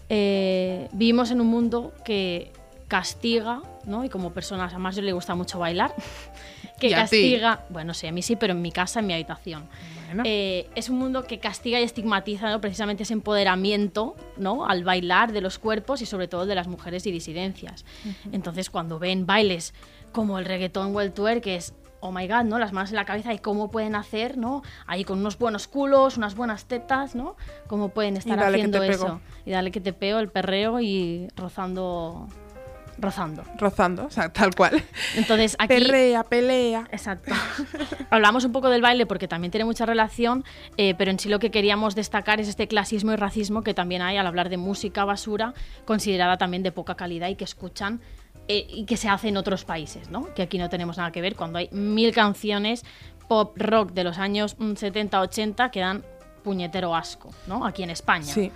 Eh, 0.09 0.89
vivimos 0.93 1.31
en 1.31 1.41
un 1.41 1.49
mundo 1.49 1.93
que 2.05 2.53
castiga, 2.89 3.63
¿no? 3.85 4.05
Y 4.05 4.09
como 4.09 4.33
personas, 4.33 4.75
a 4.75 4.79
más 4.79 4.97
yo 4.97 5.03
le 5.03 5.13
gusta 5.13 5.35
mucho 5.35 5.59
bailar, 5.59 5.95
que 6.79 6.91
castiga, 6.91 7.65
bueno, 7.71 7.95
sí, 7.95 8.07
a 8.07 8.13
mí 8.13 8.23
sí, 8.23 8.37
pero 8.37 8.53
en 8.53 8.63
mi 8.63 8.73
casa, 8.73 9.01
en 9.01 9.07
mi 9.07 9.15
habitación. 9.15 9.67
Bueno. 10.13 10.23
Eh, 10.27 10.69
es 10.75 10.89
un 10.89 10.99
mundo 10.99 11.25
que 11.25 11.39
castiga 11.39 11.81
y 11.81 11.85
estigmatiza 11.85 12.51
¿no? 12.51 12.61
precisamente 12.61 13.05
ese 13.05 13.15
empoderamiento 13.15 14.15
¿no? 14.37 14.67
al 14.67 14.85
bailar 14.85 15.33
de 15.33 15.41
los 15.41 15.59
cuerpos 15.59 16.03
y 16.03 16.07
sobre 16.07 16.29
todo 16.29 16.47
de 16.47 16.55
las 16.55 16.69
mujeres 16.69 17.07
y 17.07 17.13
disidencias. 17.13 17.85
Entonces 18.31 18.71
cuando 18.71 18.99
ven 18.99 19.27
bailes 19.27 19.75
como 20.13 20.39
el 20.39 20.45
reggaetón 20.45 20.95
o 20.95 21.01
el 21.01 21.13
twerk, 21.13 21.43
que 21.43 21.57
es, 21.57 21.75
oh 22.01 22.13
my 22.13 22.29
god, 22.29 22.45
¿no? 22.45 22.59
las 22.59 22.73
manos 22.73 22.91
en 22.91 22.97
la 22.97 23.05
cabeza 23.05 23.33
y 23.33 23.39
cómo 23.39 23.71
pueden 23.71 23.95
hacer, 23.95 24.37
¿no? 24.37 24.63
ahí 24.87 25.05
con 25.05 25.21
unos 25.21 25.39
buenos 25.39 25.69
culos, 25.69 26.17
unas 26.17 26.35
buenas 26.35 26.67
tetas, 26.67 27.15
¿no? 27.15 27.37
cómo 27.67 27.89
pueden 27.91 28.17
estar 28.17 28.39
haciendo 28.39 28.81
pego. 28.81 28.93
eso. 28.93 29.21
Y 29.47 29.53
dale 29.53 29.71
que 29.71 29.81
te 29.81 29.93
peo 29.93 30.19
el 30.19 30.29
perreo 30.29 30.81
y 30.81 31.29
rozando, 31.37 32.29
rozando. 32.99 33.45
Rozando, 33.59 34.07
o 34.07 34.11
sea, 34.11 34.33
tal 34.33 34.55
cual. 34.55 34.83
Entonces 35.17 35.57
aquí... 35.59 35.75
Perrea, 35.75 36.25
pelea. 36.25 36.89
Exacto. 36.91 37.33
Hablamos 38.11 38.45
un 38.45 38.53
poco 38.53 38.71
del 38.71 38.83
baile 38.83 39.07
porque 39.07 39.29
también 39.29 39.51
tiene 39.51 39.65
mucha 39.65 39.87
relación, 39.87 40.45
eh, 40.77 40.95
pero 40.97 41.11
en 41.11 41.19
sí 41.19 41.29
lo 41.29 41.39
que 41.39 41.51
queríamos 41.51 41.95
destacar 41.95 42.41
es 42.41 42.49
este 42.49 42.69
clasismo 42.69 43.13
y 43.13 43.17
racismo 43.17 43.63
que 43.63 43.75
también 43.75 44.03
hay 44.03 44.17
al 44.17 44.27
hablar 44.27 44.49
de 44.49 44.57
música 44.57 45.05
basura, 45.05 45.55
considerada 45.85 46.37
también 46.37 46.63
de 46.63 46.73
poca 46.73 46.95
calidad 46.95 47.29
y 47.29 47.35
que 47.35 47.45
escuchan 47.45 48.01
eh, 48.49 48.67
y 48.69 48.85
que 48.85 48.97
se 48.97 49.09
hace 49.09 49.29
en 49.29 49.37
otros 49.37 49.65
países, 49.65 50.11
¿no? 50.11 50.33
Que 50.35 50.43
aquí 50.43 50.59
no 50.59 50.69
tenemos 50.69 50.99
nada 50.99 51.13
que 51.13 51.21
ver 51.21 51.37
cuando 51.37 51.59
hay 51.59 51.69
mil 51.71 52.13
canciones 52.13 52.85
pop 53.29 53.57
rock 53.57 53.93
de 53.93 54.05
los 54.05 54.19
años 54.19 54.57
mm, 54.59 54.75
70, 54.75 55.21
80 55.21 55.71
que 55.71 55.81
dan 55.81 56.05
puñetero 56.43 56.95
asco, 56.95 57.31
¿no? 57.47 57.65
Aquí 57.65 57.83
en 57.83 57.91
España. 57.91 58.33
Sí. 58.33 58.51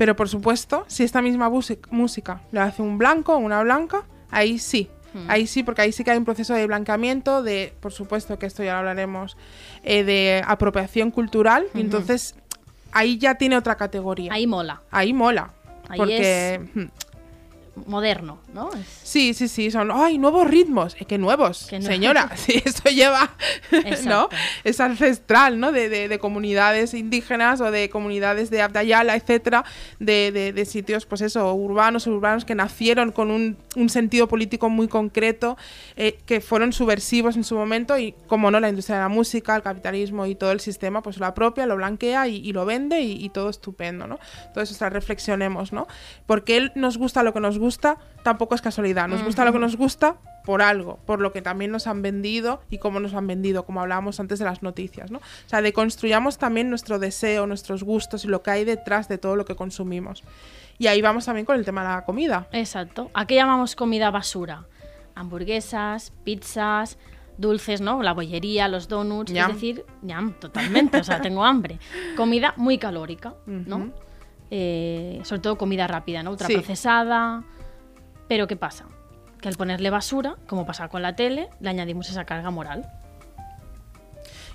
Pero 0.00 0.16
por 0.16 0.30
supuesto, 0.30 0.86
si 0.88 1.02
esta 1.02 1.20
misma 1.20 1.50
música 1.90 2.40
lo 2.52 2.62
hace 2.62 2.80
un 2.80 2.96
blanco 2.96 3.34
o 3.34 3.36
una 3.36 3.62
blanca, 3.62 4.04
ahí 4.30 4.58
sí. 4.58 4.88
Hmm. 5.12 5.28
Ahí 5.28 5.46
sí, 5.46 5.62
porque 5.62 5.82
ahí 5.82 5.92
sí 5.92 6.04
que 6.04 6.10
hay 6.10 6.16
un 6.16 6.24
proceso 6.24 6.54
de 6.54 6.66
blanqueamiento, 6.66 7.42
de, 7.42 7.74
por 7.80 7.92
supuesto, 7.92 8.38
que 8.38 8.46
esto 8.46 8.64
ya 8.64 8.72
lo 8.72 8.78
hablaremos, 8.78 9.36
eh, 9.82 10.02
de 10.02 10.42
apropiación 10.46 11.10
cultural. 11.10 11.66
Y 11.74 11.80
entonces, 11.82 12.34
ahí 12.92 13.18
ya 13.18 13.34
tiene 13.34 13.58
otra 13.58 13.74
categoría. 13.74 14.32
Ahí 14.32 14.46
mola, 14.46 14.80
Ahí 14.90 15.12
mola. 15.12 15.50
Ahí 15.90 15.98
porque. 15.98 16.60
hmm, 16.72 16.84
moderno, 17.86 18.38
¿no? 18.52 18.70
Es- 18.72 19.00
Sí, 19.10 19.34
sí, 19.34 19.48
sí, 19.48 19.70
son, 19.70 19.90
¡ay, 19.92 20.18
nuevos 20.18 20.46
ritmos! 20.48 20.94
Eh, 21.00 21.04
¡Qué 21.04 21.18
nuevos! 21.18 21.66
Qué 21.68 21.78
nuevos. 21.78 21.94
Señora, 21.94 22.30
sí, 22.36 22.62
esto 22.64 22.88
lleva, 22.90 23.34
¿no? 24.06 24.28
Es 24.64 24.80
ancestral, 24.80 25.58
¿no? 25.58 25.72
De, 25.72 25.88
de- 25.88 26.08
de 26.08 26.18
comunidades 26.18 26.94
indígenas 26.94 27.60
o 27.60 27.70
de 27.70 27.90
comunidades 27.90 28.50
de 28.50 28.62
Abdayala, 28.62 29.16
etcétera, 29.16 29.64
de, 29.98 30.30
de- 30.32 30.52
de 30.52 30.64
sitios, 30.64 31.06
pues 31.06 31.20
eso, 31.22 31.52
urbanos, 31.54 32.06
urbanos 32.06 32.44
que 32.44 32.54
nacieron 32.54 33.12
con 33.12 33.30
un, 33.30 33.56
un 33.76 33.88
sentido 33.88 34.28
político 34.28 34.68
muy 34.68 34.88
concreto, 34.88 35.56
eh, 35.96 36.18
que 36.26 36.40
fueron 36.40 36.72
subversivos 36.72 37.36
en 37.36 37.44
su 37.44 37.56
momento 37.56 37.98
y, 37.98 38.14
como 38.28 38.50
no, 38.50 38.60
la 38.60 38.68
industria 38.68 38.96
de 38.96 39.02
la 39.02 39.08
música, 39.08 39.56
el 39.56 39.62
capitalismo 39.62 40.26
y 40.26 40.34
todo 40.34 40.52
el 40.52 40.60
sistema, 40.60 41.02
pues 41.02 41.18
lo 41.18 41.26
apropia, 41.26 41.66
lo 41.66 41.76
blanquea 41.76 42.28
y, 42.28 42.36
y 42.36 42.52
lo 42.52 42.64
vende 42.64 43.00
y, 43.00 43.24
y 43.24 43.28
todo 43.30 43.50
estupendo, 43.50 44.06
¿no? 44.06 44.18
Entonces, 44.46 44.74
o 44.76 44.78
sea, 44.78 44.90
reflexionemos, 44.90 45.72
¿no? 45.72 45.86
Porque 46.26 46.56
él 46.56 46.72
nos 46.74 46.96
gusta 46.98 47.22
lo 47.22 47.32
que 47.32 47.40
nos 47.40 47.58
gusta, 47.60 47.98
tampoco 48.24 48.56
es 48.56 48.60
casualidad, 48.60 49.06
nos 49.06 49.22
gusta 49.22 49.44
lo 49.44 49.52
que 49.52 49.60
nos 49.60 49.76
gusta 49.76 50.16
por 50.44 50.62
algo, 50.62 50.98
por 51.06 51.20
lo 51.20 51.32
que 51.32 51.42
también 51.42 51.70
nos 51.70 51.86
han 51.86 52.02
vendido 52.02 52.60
y 52.70 52.78
cómo 52.78 52.98
nos 52.98 53.14
han 53.14 53.26
vendido, 53.26 53.64
como 53.64 53.80
hablábamos 53.80 54.18
antes 54.18 54.40
de 54.40 54.44
las 54.44 54.62
noticias, 54.62 55.10
¿no? 55.10 55.18
O 55.18 55.48
sea, 55.48 55.62
deconstruyamos 55.62 56.38
también 56.38 56.70
nuestro 56.70 56.98
deseo, 56.98 57.46
nuestros 57.46 57.84
gustos 57.84 58.24
y 58.24 58.28
lo 58.28 58.42
que 58.42 58.50
hay 58.50 58.64
detrás 58.64 59.06
de 59.06 59.18
todo 59.18 59.36
lo 59.36 59.44
que 59.44 59.54
consumimos. 59.54 60.24
Y 60.78 60.86
ahí 60.88 61.02
vamos 61.02 61.26
también 61.26 61.46
con 61.46 61.56
el 61.56 61.64
tema 61.64 61.82
de 61.82 61.88
la 61.88 62.04
comida. 62.04 62.48
Exacto. 62.52 63.10
¿A 63.14 63.26
qué 63.26 63.36
llamamos 63.36 63.76
comida 63.76 64.10
basura? 64.10 64.64
Hamburguesas, 65.14 66.12
pizzas, 66.24 66.98
dulces, 67.36 67.80
¿no? 67.80 68.02
La 68.02 68.12
bollería, 68.12 68.68
los 68.68 68.88
donuts, 68.88 69.32
es 69.32 69.46
decir, 69.46 69.84
ñam, 70.02 70.32
totalmente, 70.34 70.98
o 70.98 71.04
sea, 71.04 71.20
tengo 71.22 71.44
hambre. 71.44 71.78
Comida 72.16 72.54
muy 72.56 72.78
calórica, 72.78 73.34
¿no? 73.46 73.92
Eh, 74.50 75.20
sobre 75.24 75.40
todo 75.40 75.56
comida 75.56 75.86
rápida, 75.86 76.22
¿no? 76.22 76.30
Ultraprocesada. 76.32 77.44
Pero 78.28 78.46
¿qué 78.46 78.56
pasa? 78.56 78.86
Que 79.40 79.48
al 79.48 79.56
ponerle 79.56 79.90
basura, 79.90 80.36
como 80.46 80.66
pasa 80.66 80.88
con 80.88 81.02
la 81.02 81.16
tele, 81.16 81.48
le 81.60 81.70
añadimos 81.70 82.10
esa 82.10 82.24
carga 82.24 82.50
moral. 82.50 82.90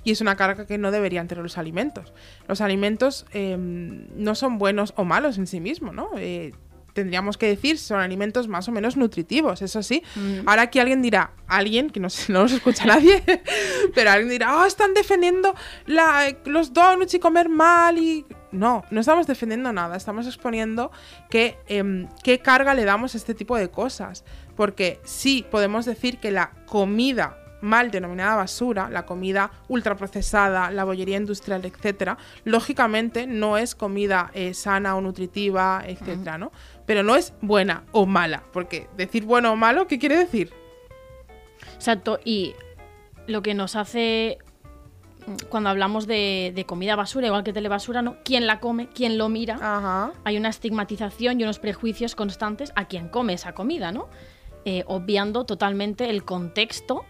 Y 0.04 0.12
es 0.12 0.20
una 0.20 0.36
carga 0.36 0.66
que 0.66 0.78
no 0.78 0.92
deberían 0.92 1.26
tener 1.26 1.42
los 1.42 1.58
alimentos. 1.58 2.12
Los 2.46 2.60
alimentos 2.60 3.26
eh, 3.32 3.56
no 3.58 4.34
son 4.36 4.58
buenos 4.58 4.94
o 4.96 5.04
malos 5.04 5.36
en 5.36 5.48
sí 5.48 5.60
mismos, 5.60 5.94
¿no? 5.94 6.10
Eh, 6.16 6.52
tendríamos 6.96 7.38
que 7.38 7.46
decir 7.46 7.78
son 7.78 8.00
alimentos 8.00 8.48
más 8.48 8.66
o 8.68 8.72
menos 8.72 8.96
nutritivos, 8.96 9.62
eso 9.62 9.82
sí. 9.84 10.02
Ahora 10.46 10.62
aquí 10.62 10.80
alguien 10.80 11.02
dirá, 11.02 11.30
alguien, 11.46 11.90
que 11.90 12.00
no, 12.00 12.08
no 12.28 12.42
nos 12.42 12.52
escucha 12.52 12.84
nadie, 12.86 13.22
pero 13.94 14.10
alguien 14.10 14.30
dirá, 14.30 14.56
oh, 14.58 14.64
están 14.64 14.94
defendiendo 14.94 15.54
la- 15.86 16.36
los 16.46 16.72
donuts 16.72 17.14
y 17.14 17.20
comer 17.20 17.48
mal 17.48 17.98
y... 17.98 18.26
No, 18.52 18.84
no 18.90 19.00
estamos 19.00 19.26
defendiendo 19.26 19.70
nada, 19.72 19.96
estamos 19.96 20.26
exponiendo 20.26 20.90
que, 21.28 21.58
em, 21.68 22.08
qué 22.24 22.38
carga 22.38 22.72
le 22.74 22.84
damos 22.86 23.14
a 23.14 23.18
este 23.18 23.34
tipo 23.34 23.56
de 23.58 23.68
cosas. 23.68 24.24
Porque 24.54 24.98
sí 25.04 25.44
podemos 25.50 25.84
decir 25.84 26.18
que 26.18 26.30
la 26.30 26.52
comida 26.64 27.36
mal 27.60 27.90
denominada 27.90 28.36
basura, 28.36 28.88
la 28.90 29.06
comida 29.06 29.50
ultraprocesada, 29.68 30.70
la 30.70 30.84
bollería 30.84 31.16
industrial, 31.16 31.64
etcétera, 31.64 32.18
lógicamente 32.44 33.26
no 33.26 33.58
es 33.58 33.74
comida 33.74 34.30
eh, 34.34 34.54
sana 34.54 34.96
o 34.96 35.00
nutritiva, 35.00 35.82
etcétera, 35.86 36.38
¿no? 36.38 36.52
Pero 36.86 37.02
no 37.02 37.16
es 37.16 37.34
buena 37.40 37.84
o 37.92 38.06
mala, 38.06 38.44
porque 38.52 38.88
decir 38.96 39.24
bueno 39.24 39.52
o 39.52 39.56
malo, 39.56 39.86
¿qué 39.86 39.98
quiere 39.98 40.16
decir? 40.16 40.52
Exacto, 41.74 42.18
y 42.24 42.54
lo 43.26 43.42
que 43.42 43.54
nos 43.54 43.76
hace 43.76 44.38
mm, 45.26 45.48
cuando 45.48 45.70
hablamos 45.70 46.06
de, 46.06 46.52
de 46.54 46.64
comida 46.64 46.96
basura, 46.96 47.26
igual 47.26 47.44
que 47.44 47.52
telebasura, 47.52 48.02
¿no? 48.02 48.16
¿Quién 48.24 48.46
la 48.46 48.60
come? 48.60 48.88
¿Quién 48.88 49.18
lo 49.18 49.28
mira? 49.28 49.54
Ajá. 49.54 50.12
Hay 50.24 50.36
una 50.36 50.48
estigmatización 50.48 51.40
y 51.40 51.44
unos 51.44 51.58
prejuicios 51.58 52.14
constantes 52.14 52.72
a 52.76 52.86
quien 52.86 53.08
come 53.08 53.32
esa 53.32 53.52
comida, 53.52 53.92
¿no? 53.92 54.08
Eh, 54.64 54.82
obviando 54.88 55.44
totalmente 55.44 56.10
el 56.10 56.24
contexto 56.24 57.04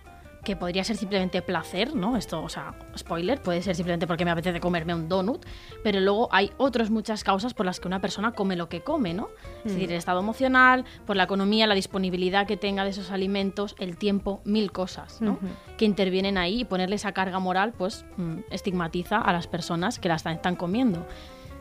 que 0.47 0.55
podría 0.55 0.85
ser 0.85 0.97
simplemente 0.97 1.43
placer, 1.43 1.97
¿no? 1.97 2.17
Esto, 2.17 2.41
o 2.41 2.49
sea, 2.49 2.73
spoiler, 2.97 3.43
puede 3.43 3.63
ser 3.63 3.75
simplemente 3.75 4.07
porque 4.07 4.25
me 4.25 4.31
apetece 4.31 4.61
comerme 4.61 4.95
un 4.95 5.09
donut, 5.09 5.45
pero 5.83 5.99
luego 5.99 6.29
hay 6.31 6.53
otras 6.57 6.89
muchas 6.89 7.25
causas 7.25 7.53
por 7.53 7.67
las 7.67 7.81
que 7.81 7.89
una 7.89 8.01
persona 8.01 8.31
come 8.31 8.55
lo 8.55 8.69
que 8.69 8.83
come, 8.83 9.13
¿no? 9.13 9.29
Es 9.65 9.73
decir, 9.75 9.91
el 9.91 9.99
estado 9.99 10.21
emocional, 10.21 10.85
por 11.05 11.17
la 11.17 11.25
economía, 11.25 11.67
la 11.67 11.75
disponibilidad 11.75 12.47
que 12.47 12.57
tenga 12.57 12.85
de 12.85 12.91
esos 12.91 13.11
alimentos, 13.11 13.75
el 13.81 13.97
tiempo, 13.97 14.41
mil 14.45 14.71
cosas, 14.71 15.21
¿no? 15.21 15.37
Que 15.77 15.85
intervienen 15.85 16.39
ahí 16.39 16.61
y 16.61 16.65
ponerle 16.65 16.95
esa 16.95 17.11
carga 17.11 17.41
moral, 17.41 17.73
pues 17.77 18.05
mm, 18.17 18.39
estigmatiza 18.53 19.19
a 19.19 19.33
las 19.33 19.49
personas 19.49 19.99
que 19.99 20.09
la 20.09 20.15
están, 20.15 20.35
están 20.37 20.55
comiendo. 20.55 21.05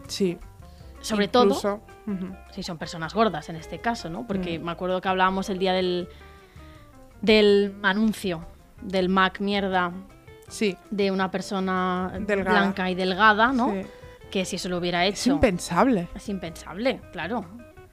Sí. 0.08 0.38
Sobre 1.02 1.28
todo 1.28 1.82
si 2.52 2.62
son 2.62 2.78
personas 2.78 3.16
gordas 3.16 3.50
en 3.50 3.56
este 3.56 3.80
caso, 3.80 4.12
¿no? 4.12 4.28
Porque 4.28 4.60
Mm. 4.60 4.64
me 4.64 4.72
acuerdo 4.72 5.02
que 5.02 5.08
hablábamos 5.10 5.50
el 5.50 5.58
día 5.58 5.74
del, 5.74 6.08
del 7.22 7.74
anuncio 7.82 8.46
del 8.86 9.10
Mac 9.10 9.40
mierda 9.40 9.92
Sí. 10.48 10.78
de 10.92 11.12
una 11.12 11.32
persona 11.32 12.14
Delgada. 12.20 12.60
blanca 12.60 12.90
y 12.90 12.96
delgada, 12.96 13.52
¿no? 13.52 13.72
sí. 13.72 13.82
Que 14.32 14.44
si 14.46 14.58
eso 14.58 14.68
lo 14.70 14.78
hubiera 14.78 15.06
Es 15.06 15.22
hecho 15.22 15.32
impensable. 15.36 16.08
es 16.16 16.28
impensable, 16.30 17.00
claro. 17.14 17.46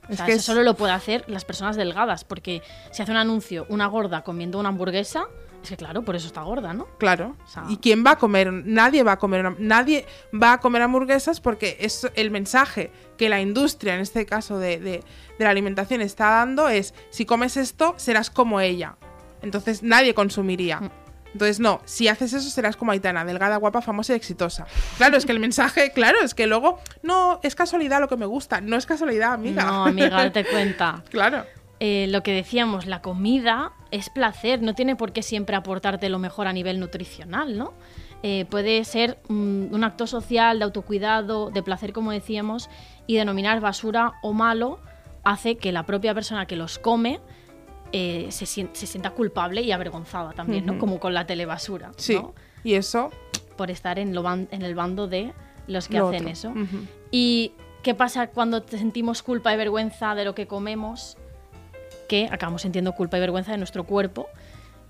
O 0.08 0.10
Es 0.12 0.16
sea, 0.16 0.26
que 0.26 0.32
eso 0.32 0.38
es- 0.40 0.44
solo 0.44 0.62
lo 0.64 0.74
puede 0.74 0.92
hacer 0.92 1.24
las 1.28 1.44
personas 1.44 1.76
delgadas, 1.76 2.24
porque 2.24 2.62
si 2.90 3.02
hace 3.02 3.12
un 3.12 3.18
anuncio 3.18 3.64
una 3.68 3.86
gorda 3.86 4.22
comiendo 4.24 4.58
una 4.58 4.70
hamburguesa, 4.70 5.26
es 5.62 5.68
que 5.70 5.76
claro, 5.76 6.02
por 6.02 6.16
eso 6.16 6.26
está 6.26 6.42
gorda, 6.42 6.74
¿no? 6.74 6.86
Claro. 6.98 7.36
O 7.44 7.46
sea- 7.48 7.64
¿Y 7.68 7.76
quién 7.76 8.04
va 8.04 8.12
a 8.12 8.18
comer? 8.18 8.52
Nadie 8.52 9.04
va 9.04 9.12
a 9.12 9.18
comer, 9.18 9.46
una- 9.46 9.56
nadie 9.60 10.04
va 10.34 10.54
a 10.54 10.58
comer 10.58 10.82
hamburguesas 10.82 11.40
porque 11.40 11.76
es 11.78 12.10
el 12.16 12.32
mensaje 12.32 12.90
que 13.16 13.28
la 13.28 13.40
industria, 13.40 13.94
en 13.94 14.00
este 14.00 14.26
caso 14.26 14.58
de, 14.58 14.80
de- 14.80 15.04
de 15.38 15.44
la 15.44 15.50
alimentación, 15.50 16.00
está 16.00 16.30
dando 16.30 16.68
es 16.68 16.92
si 17.10 17.24
comes 17.24 17.56
esto 17.56 17.94
serás 17.98 18.30
como 18.30 18.60
ella. 18.60 18.96
Entonces 19.42 19.82
nadie 19.82 20.14
consumiría. 20.14 20.80
Mm. 20.80 20.90
Entonces 21.32 21.60
no, 21.60 21.80
si 21.84 22.08
haces 22.08 22.32
eso 22.32 22.48
serás 22.50 22.76
como 22.76 22.92
Aitana, 22.92 23.24
delgada, 23.24 23.56
guapa, 23.56 23.80
famosa 23.80 24.12
y 24.12 24.16
exitosa. 24.16 24.66
Claro, 24.98 25.16
es 25.16 25.24
que 25.24 25.32
el 25.32 25.40
mensaje, 25.40 25.90
claro, 25.94 26.18
es 26.22 26.34
que 26.34 26.46
luego 26.46 26.78
no 27.02 27.40
es 27.42 27.54
casualidad 27.54 28.00
lo 28.00 28.08
que 28.08 28.16
me 28.16 28.26
gusta, 28.26 28.60
no 28.60 28.76
es 28.76 28.86
casualidad, 28.86 29.32
amiga. 29.32 29.64
No, 29.64 29.86
amiga, 29.86 30.10
date 30.10 30.44
cuenta. 30.50 31.02
claro. 31.10 31.44
Eh, 31.84 32.06
lo 32.10 32.22
que 32.22 32.32
decíamos, 32.32 32.86
la 32.86 33.02
comida 33.02 33.72
es 33.90 34.08
placer, 34.08 34.62
no 34.62 34.72
tiene 34.72 34.94
por 34.94 35.12
qué 35.12 35.20
siempre 35.20 35.56
aportarte 35.56 36.08
lo 36.10 36.20
mejor 36.20 36.46
a 36.46 36.52
nivel 36.52 36.78
nutricional, 36.78 37.58
¿no? 37.58 37.74
Eh, 38.22 38.46
puede 38.48 38.84
ser 38.84 39.18
mm, 39.28 39.74
un 39.74 39.82
acto 39.82 40.06
social 40.06 40.60
de 40.60 40.64
autocuidado, 40.64 41.50
de 41.50 41.60
placer, 41.64 41.92
como 41.92 42.12
decíamos, 42.12 42.70
y 43.08 43.16
denominar 43.16 43.58
basura 43.60 44.12
o 44.22 44.32
malo 44.32 44.78
hace 45.24 45.56
que 45.56 45.72
la 45.72 45.84
propia 45.84 46.14
persona 46.14 46.46
que 46.46 46.54
los 46.54 46.78
come 46.78 47.18
eh, 47.92 48.26
se, 48.30 48.46
sien- 48.46 48.70
se 48.72 48.86
sienta 48.86 49.10
culpable 49.10 49.60
y 49.62 49.72
avergonzada 49.72 50.32
también, 50.32 50.64
¿no? 50.66 50.78
Como 50.78 50.98
con 50.98 51.12
la 51.14 51.26
telebasura, 51.26 51.92
Sí. 51.96 52.14
¿no? 52.14 52.34
Y 52.64 52.74
eso 52.74 53.10
Por 53.56 53.70
estar 53.70 53.98
en, 53.98 54.14
lo 54.14 54.22
ban- 54.22 54.48
en 54.50 54.62
el 54.62 54.74
bando 54.74 55.08
de 55.08 55.32
los 55.66 55.88
que 55.88 55.98
lo 55.98 56.08
hacen 56.08 56.22
otro. 56.22 56.32
eso. 56.32 56.54
¿Y 57.10 57.52
qué 57.82 57.94
pasa 57.94 58.28
cuando 58.28 58.62
sentimos 58.66 59.22
culpa 59.22 59.52
y 59.52 59.56
vergüenza 59.56 60.14
de 60.14 60.24
lo 60.24 60.34
que 60.34 60.46
comemos? 60.46 61.16
Que 62.08 62.28
acabamos 62.30 62.62
sintiendo 62.62 62.92
culpa 62.92 63.16
y 63.18 63.20
vergüenza 63.20 63.52
de 63.52 63.58
nuestro 63.58 63.84
cuerpo 63.84 64.28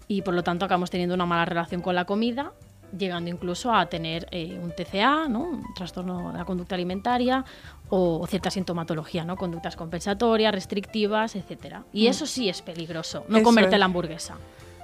y 0.08 0.22
por 0.22 0.34
lo 0.34 0.42
tanto 0.44 0.64
acabamos 0.64 0.90
teniendo 0.90 1.14
una 1.14 1.26
mala 1.26 1.44
relación 1.44 1.80
con 1.82 1.94
la 1.94 2.04
comida, 2.04 2.52
llegando 2.96 3.30
incluso 3.30 3.74
a 3.74 3.86
tener 3.86 4.26
eh, 4.30 4.58
un 4.62 4.72
TCA, 4.72 5.28
¿no? 5.28 5.40
un 5.44 5.74
trastorno 5.74 6.32
de 6.32 6.38
la 6.38 6.44
conducta 6.44 6.74
alimentaria 6.74 7.44
o 7.88 8.26
cierta 8.26 8.50
sintomatología, 8.50 9.24
¿no? 9.24 9.36
conductas 9.36 9.76
compensatorias, 9.76 10.52
restrictivas, 10.54 11.36
etcétera. 11.36 11.84
Y 11.92 12.06
eso 12.06 12.26
sí 12.26 12.48
es 12.48 12.62
peligroso, 12.62 13.24
no 13.28 13.38
Eso 13.38 13.44
comerte 13.44 13.74
es. 13.74 13.78
la 13.78 13.84
hamburguesa. 13.86 14.36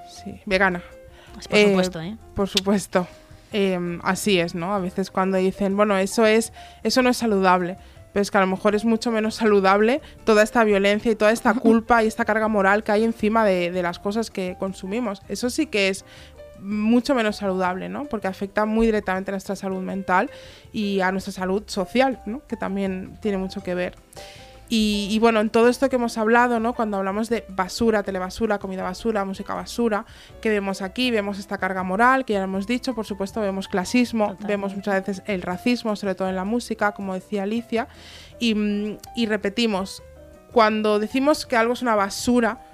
Sí, 0.09 0.39
vegana. 0.45 0.81
Pues 1.33 1.47
por 1.47 1.57
Eh, 1.57 1.67
supuesto, 1.69 2.01
¿eh? 2.01 2.17
Por 2.35 2.47
supuesto. 2.47 3.07
Eh, 3.51 3.99
así 4.03 4.39
es, 4.39 4.53
¿no? 4.53 4.73
A 4.75 4.79
veces 4.79 5.09
cuando 5.09 5.37
dicen, 5.37 5.75
bueno, 5.75 5.97
eso 5.97 6.25
es, 6.25 6.53
eso 6.83 7.01
no 7.01 7.09
es 7.09 7.17
saludable. 7.17 7.77
Pero 8.13 8.21
es 8.23 8.31
que 8.31 8.37
a 8.39 8.41
lo 8.41 8.47
mejor 8.47 8.73
es 8.75 8.85
mucho 8.85 9.11
menos 9.11 9.35
saludable 9.35 10.01
toda 10.25 10.41
esta 10.43 10.63
violencia 10.63 11.11
y 11.11 11.15
toda 11.15 11.31
esta 11.31 11.53
culpa 11.55 12.03
y 12.03 12.07
esta 12.07 12.25
carga 12.25 12.47
moral 12.47 12.83
que 12.83 12.91
hay 12.91 13.03
encima 13.03 13.45
de, 13.45 13.71
de 13.71 13.81
las 13.83 13.99
cosas 13.99 14.29
que 14.31 14.55
consumimos. 14.59 15.21
Eso 15.29 15.49
sí 15.49 15.67
que 15.67 15.89
es 15.89 16.05
mucho 16.61 17.15
menos 17.15 17.37
saludable, 17.37 17.89
¿no? 17.89 18.05
Porque 18.05 18.27
afecta 18.27 18.65
muy 18.65 18.85
directamente 18.85 19.31
a 19.31 19.33
nuestra 19.33 19.55
salud 19.55 19.81
mental 19.81 20.29
y 20.71 21.01
a 21.01 21.11
nuestra 21.11 21.33
salud 21.33 21.63
social, 21.67 22.21
¿no? 22.25 22.41
Que 22.47 22.55
también 22.57 23.17
tiene 23.21 23.37
mucho 23.37 23.61
que 23.61 23.75
ver. 23.75 23.95
Y, 24.71 25.07
y 25.09 25.17
bueno, 25.17 25.39
en 25.39 25.49
todo 25.49 25.67
esto 25.67 25.89
que 25.89 25.95
hemos 25.95 26.19
hablado, 26.19 26.59
¿no? 26.59 26.73
Cuando 26.73 26.97
hablamos 26.97 27.27
de 27.27 27.43
basura, 27.49 28.03
telebasura, 28.03 28.59
comida 28.59 28.83
basura, 28.83 29.25
música 29.25 29.55
basura, 29.55 30.05
que 30.41 30.49
vemos 30.51 30.83
aquí, 30.83 31.09
vemos 31.09 31.39
esta 31.39 31.57
carga 31.57 31.81
moral, 31.81 32.23
que 32.23 32.33
ya 32.33 32.39
lo 32.39 32.45
hemos 32.45 32.67
dicho, 32.67 32.93
por 32.93 33.07
supuesto, 33.07 33.41
vemos 33.41 33.67
clasismo, 33.67 34.25
Totalmente. 34.25 34.53
vemos 34.53 34.75
muchas 34.75 34.93
veces 34.93 35.23
el 35.25 35.41
racismo, 35.41 35.95
sobre 35.95 36.13
todo 36.13 36.29
en 36.29 36.35
la 36.35 36.43
música, 36.43 36.91
como 36.91 37.15
decía 37.15 37.43
Alicia, 37.43 37.87
y, 38.37 38.53
mm, 38.53 38.97
y 39.15 39.25
repetimos, 39.25 40.03
cuando 40.51 40.99
decimos 40.99 41.47
que 41.47 41.55
algo 41.57 41.73
es 41.73 41.81
una 41.81 41.95
basura, 41.95 42.68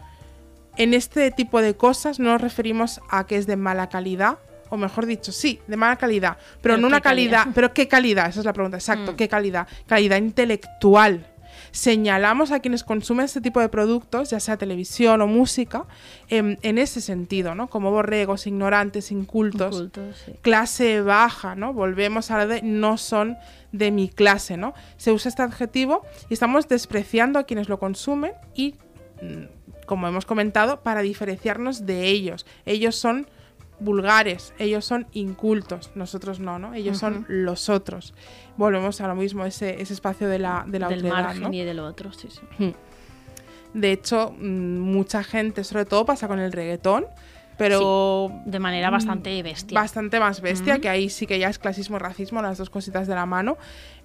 en 0.78 0.94
este 0.94 1.32
tipo 1.32 1.62
de 1.62 1.76
cosas 1.76 2.20
no 2.20 2.32
nos 2.32 2.42
referimos 2.42 3.02
a 3.10 3.26
que 3.28 3.38
es 3.38 3.48
de 3.48 3.56
mala 3.56 3.90
calidad, 3.90 4.38
o 4.70 4.78
mejor 4.78 5.06
dicho, 5.06 5.32
sí, 5.32 5.60
de 5.68 5.78
mala 5.78 5.96
calidad, 5.98 6.38
pero, 6.62 6.76
Pero 6.76 6.78
¿qué 6.80 6.86
una 6.86 7.02
calidad, 7.02 7.38
calidad? 7.40 7.56
pero 7.56 7.74
¿qué 7.74 7.88
calidad? 7.88 8.30
Esa 8.30 8.40
es 8.40 8.46
la 8.46 8.54
pregunta, 8.54 8.78
exacto, 8.78 9.14
Mm. 9.14 9.16
¿qué 9.16 9.28
calidad? 9.30 9.68
Calidad 9.88 10.18
intelectual. 10.18 11.28
Señalamos 11.72 12.52
a 12.52 12.60
quienes 12.62 12.84
consumen 12.84 13.26
este 13.26 13.42
tipo 13.42 13.60
de 13.60 13.70
productos, 13.70 14.30
ya 14.30 14.40
sea 14.40 14.58
televisión 14.58 15.22
o 15.22 15.28
música, 15.28 15.84
em, 16.30 16.58
en 16.62 16.78
ese 16.78 17.02
sentido, 17.02 17.54
¿no? 17.54 17.68
Como 17.68 17.92
borregos, 17.92 18.48
ignorantes, 18.48 19.12
incultos 19.12 19.76
Incultos, 19.76 20.18
sí. 20.26 20.34
clase 20.42 21.02
baja, 21.02 21.56
¿no? 21.56 21.74
Volvemos 21.74 22.32
a 22.32 22.38
la 22.38 22.48
de 22.48 22.62
no 22.62 22.98
son 22.98 23.38
de 23.74 23.92
mi 23.92 24.08
clase, 24.10 24.56
¿no? 24.58 24.74
Se 24.98 25.12
usa 25.12 25.28
este 25.30 25.42
adjetivo 25.44 26.04
y 26.30 26.34
estamos 26.34 26.68
despreciando 26.70 27.40
a 27.40 27.44
quienes 27.44 27.68
lo 27.68 27.78
consumen 27.78 28.32
y, 28.54 28.76
mm, 29.22 29.64
como 29.86 30.08
hemos 30.08 30.26
comentado, 30.26 30.82
para 30.82 31.02
diferenciarnos 31.02 31.86
de 31.86 32.08
ellos. 32.08 32.45
Ellos 32.65 32.95
son 32.95 33.28
vulgares, 33.80 34.54
ellos 34.58 34.86
son 34.86 35.08
incultos, 35.12 35.91
nosotros 35.95 36.39
no, 36.39 36.60
¿no? 36.60 36.74
Ellos 36.74 36.98
son 36.98 37.26
los 37.28 37.67
otros. 37.69 38.13
Volvemos 38.58 39.02
a 39.02 39.08
lo 39.08 39.15
mismo, 39.15 39.45
ese, 39.45 39.82
ese 39.82 39.93
espacio 39.93 40.30
de 40.30 40.39
la, 40.39 40.63
de 40.65 40.80
la 40.80 40.88
Del 40.88 41.00
otredad, 41.00 41.24
margen 41.24 41.43
¿no? 41.43 41.54
y 41.54 41.63
del 41.63 41.80
otro, 41.80 42.13
sí, 42.13 42.30
sí. 42.30 42.74
De 43.74 43.91
hecho, 43.91 44.34
mm, 44.38 44.80
mucha 44.80 45.24
gente, 45.24 45.65
sobre 45.65 45.86
todo 45.86 46.06
pasa 46.06 46.28
con 46.30 46.39
el 46.39 46.52
reggaetón, 46.54 47.06
pero 47.58 48.32
De 48.45 48.60
manera 48.60 48.89
Mm, 48.89 48.93
bastante 48.93 49.43
bestia. 49.43 49.80
Bastante 49.80 50.19
más 50.19 50.41
bestia, 50.41 50.80
que 50.80 50.89
ahí 50.89 51.10
sí 51.10 51.26
que 51.26 51.39
ya 51.39 51.50
es 51.50 51.60
clasismo 51.60 52.00
racismo, 52.00 52.41
las 52.41 52.58
dos 52.58 52.69
cositas 52.69 53.08
de 53.08 53.15
la 53.15 53.26
mano, 53.26 53.58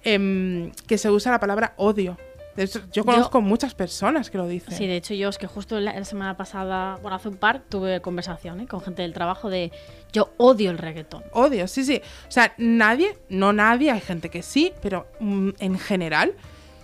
em, 0.03 0.71
que 0.87 0.97
se 0.97 1.09
usa 1.09 1.31
la 1.31 1.39
palabra 1.39 1.73
odio. 1.77 2.17
De 2.55 2.63
hecho, 2.63 2.81
yo 2.91 3.05
conozco 3.05 3.39
muchas 3.41 3.73
personas 3.75 4.29
que 4.29 4.37
lo 4.37 4.47
dicen. 4.47 4.77
Sí, 4.77 4.85
de 4.87 4.97
hecho 4.97 5.13
yo 5.13 5.29
es 5.29 5.37
que 5.37 5.47
justo 5.47 5.79
la, 5.79 5.93
la 5.93 6.03
semana 6.05 6.35
pasada, 6.35 6.97
bueno, 7.01 7.15
hace 7.15 7.29
un 7.29 7.37
par, 7.37 7.61
tuve 7.69 8.01
conversación 8.01 8.59
¿eh? 8.59 8.67
con 8.67 8.81
gente 8.81 9.01
del 9.03 9.13
trabajo 9.13 9.49
de 9.49 9.71
yo 10.11 10.31
odio 10.37 10.69
el 10.71 10.77
reggaetón. 10.77 11.23
Odio, 11.31 11.67
sí, 11.67 11.83
sí. 11.85 12.01
O 12.27 12.31
sea, 12.31 12.53
nadie, 12.57 13.17
no 13.29 13.53
nadie, 13.53 13.91
hay 13.91 14.01
gente 14.01 14.29
que 14.29 14.43
sí, 14.43 14.73
pero 14.81 15.07
mm, 15.21 15.49
en 15.59 15.79
general, 15.79 16.33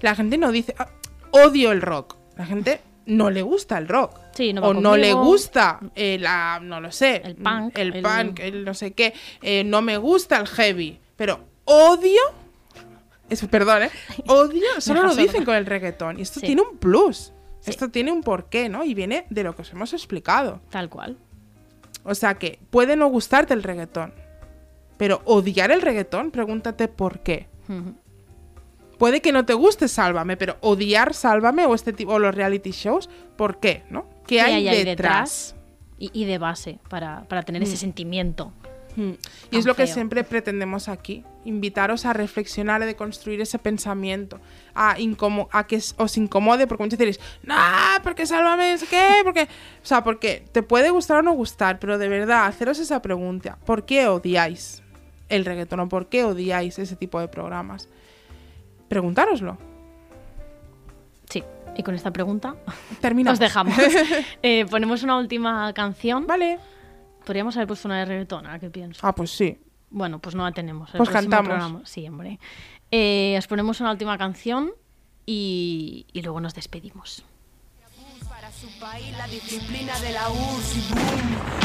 la 0.01 0.15
gente 0.15 0.37
no 0.37 0.51
dice 0.51 0.73
"Ah, 0.79 0.87
odio 1.31 1.71
el 1.73 1.81
rock. 1.81 2.15
La 2.37 2.45
gente 2.45 2.79
no 3.05 3.29
le 3.29 3.41
gusta 3.41 3.77
el 3.77 3.87
rock. 3.87 4.19
Sí, 4.33 4.53
no 4.53 4.61
o 4.61 4.73
no 4.73 4.95
le 4.95 5.11
conmigo. 5.11 5.25
gusta 5.31 5.79
eh, 5.95 6.17
la, 6.19 6.59
no 6.61 6.79
lo 6.79 6.91
sé, 6.91 7.21
El 7.25 7.35
punk, 7.35 7.77
el, 7.77 7.95
el- 7.95 8.03
punk, 8.03 8.39
el 8.39 8.63
no 8.63 8.73
sé 8.73 8.93
qué, 8.93 9.13
eh, 9.41 9.63
no 9.63 9.81
me 9.81 9.97
gusta 9.97 10.37
el 10.37 10.47
heavy, 10.47 10.99
pero 11.15 11.39
odio, 11.65 12.19
perdón, 13.49 13.83
¿eh? 13.83 13.89
odio, 14.27 14.63
solo 14.79 15.03
lo 15.03 15.15
dicen 15.15 15.43
con 15.45 15.55
el 15.55 15.65
reggaetón 15.65 16.19
y 16.19 16.21
esto 16.21 16.39
Sí. 16.39 16.45
tiene 16.47 16.61
un 16.61 16.77
plus, 16.77 17.33
Sí. 17.59 17.71
esto 17.71 17.89
tiene 17.89 18.11
un 18.11 18.21
porqué, 18.21 18.69
¿no? 18.69 18.83
Y 18.83 18.93
viene 18.93 19.25
de 19.29 19.43
lo 19.43 19.55
que 19.55 19.63
os 19.63 19.71
hemos 19.71 19.93
explicado. 19.93 20.61
Tal 20.69 20.89
cual. 20.89 21.17
O 22.03 22.15
sea 22.15 22.35
que 22.35 22.59
puede 22.69 22.95
no 22.95 23.07
gustarte 23.07 23.53
el 23.53 23.63
reggaetón, 23.63 24.13
pero 24.97 25.21
odiar 25.25 25.71
el 25.71 25.81
reggaetón, 25.81 26.31
pregúntate 26.31 26.87
por 26.87 27.19
qué. 27.19 27.47
Puede 28.97 29.21
que 29.21 29.31
no 29.31 29.45
te 29.45 29.53
guste 29.53 29.87
Sálvame, 29.87 30.37
pero 30.37 30.57
odiar 30.61 31.13
Sálvame 31.13 31.65
o 31.65 31.75
este 31.75 31.93
tipo 31.93 32.13
o 32.13 32.19
los 32.19 32.33
reality 32.33 32.71
shows, 32.71 33.09
¿por 33.35 33.59
qué? 33.59 33.83
¿No? 33.89 34.07
¿Qué, 34.25 34.41
hay, 34.41 34.67
hay 34.67 34.83
detrás? 34.85 35.55
y, 35.99 36.09
y 36.13 36.25
de 36.25 36.37
base 36.37 36.79
para, 36.89 37.23
para 37.27 37.43
tener 37.43 37.61
ese 37.63 37.77
sentimiento. 37.77 38.53
Mm. 38.97 39.11
Y 39.11 39.15
Tan 39.51 39.59
es 39.59 39.65
lo 39.67 39.75
que 39.75 39.85
siempre 39.85 40.23
pretendemos 40.23 40.89
aquí, 40.89 41.23
invitaros 41.45 42.05
a 42.07 42.13
reflexionar, 42.13 42.81
a 42.81 42.87
deconstruir 42.87 43.39
ese 43.39 43.59
pensamiento, 43.59 44.41
a, 44.73 44.97
a 45.51 45.67
que 45.67 45.79
os 45.97 46.17
incomode, 46.17 46.65
porque 46.65 46.83
muchos 46.83 46.97
diréis, 46.97 47.19
no, 47.43 47.55
porque 48.01 48.25
sálvame, 48.25 48.73
es 48.73 48.83
que, 48.85 49.21
porque, 49.23 49.43
o 49.43 49.85
sea, 49.85 50.03
porque 50.03 50.43
te 50.51 50.63
puede 50.63 50.89
gustar 50.89 51.17
o 51.17 51.21
no 51.21 51.33
gustar, 51.33 51.77
pero 51.77 51.99
de 51.99 52.09
verdad, 52.09 52.47
haceros 52.47 52.79
esa 52.79 53.03
pregunta, 53.03 53.59
¿por 53.65 53.85
qué 53.85 54.07
odiáis 54.07 54.81
el 55.29 55.45
reggaetón 55.45 55.81
o 55.81 55.89
por 55.89 56.07
qué 56.07 56.23
odiáis 56.23 56.79
ese 56.79 56.95
tipo 56.95 57.19
de 57.19 57.27
programas? 57.27 57.87
Preguntároslo. 58.87 59.59
Sí, 61.29 61.43
y 61.75 61.83
con 61.83 61.93
esta 61.93 62.09
pregunta 62.09 62.55
Terminamos. 62.99 63.35
os 63.35 63.39
dejamos. 63.39 63.77
Eh, 64.41 64.65
ponemos 64.67 65.03
una 65.03 65.19
última 65.19 65.71
canción. 65.73 66.25
Vale. 66.25 66.57
Podríamos 67.27 67.57
haber 67.57 67.67
puesto 67.67 67.89
una 67.89 67.99
de 67.99 68.05
reggaetón, 68.05 68.47
¿a 68.47 68.57
qué 68.57 68.69
pienso? 68.69 69.05
Ah, 69.05 69.13
pues 69.13 69.31
sí. 69.31 69.59
Bueno, 69.89 70.19
pues 70.19 70.33
no 70.33 70.45
la 70.45 70.53
tenemos. 70.53 70.89
el 70.93 70.97
Pues 70.97 71.09
cantamos. 71.09 71.49
programa- 71.49 71.81
Sí, 71.83 72.07
hombre. 72.07 72.39
Eh, 72.89 73.35
os 73.37 73.47
ponemos 73.47 73.81
una 73.81 73.91
última 73.91 74.17
canción 74.17 74.71
y, 75.25 76.05
y 76.13 76.21
luego 76.21 76.39
nos 76.39 76.55
despedimos. 76.55 77.25
Su 78.59 78.67
país 78.79 79.15
la 79.15 79.27
disciplina 79.27 79.99
de 79.99 80.13
la 80.13 80.29
boom, 80.29 80.61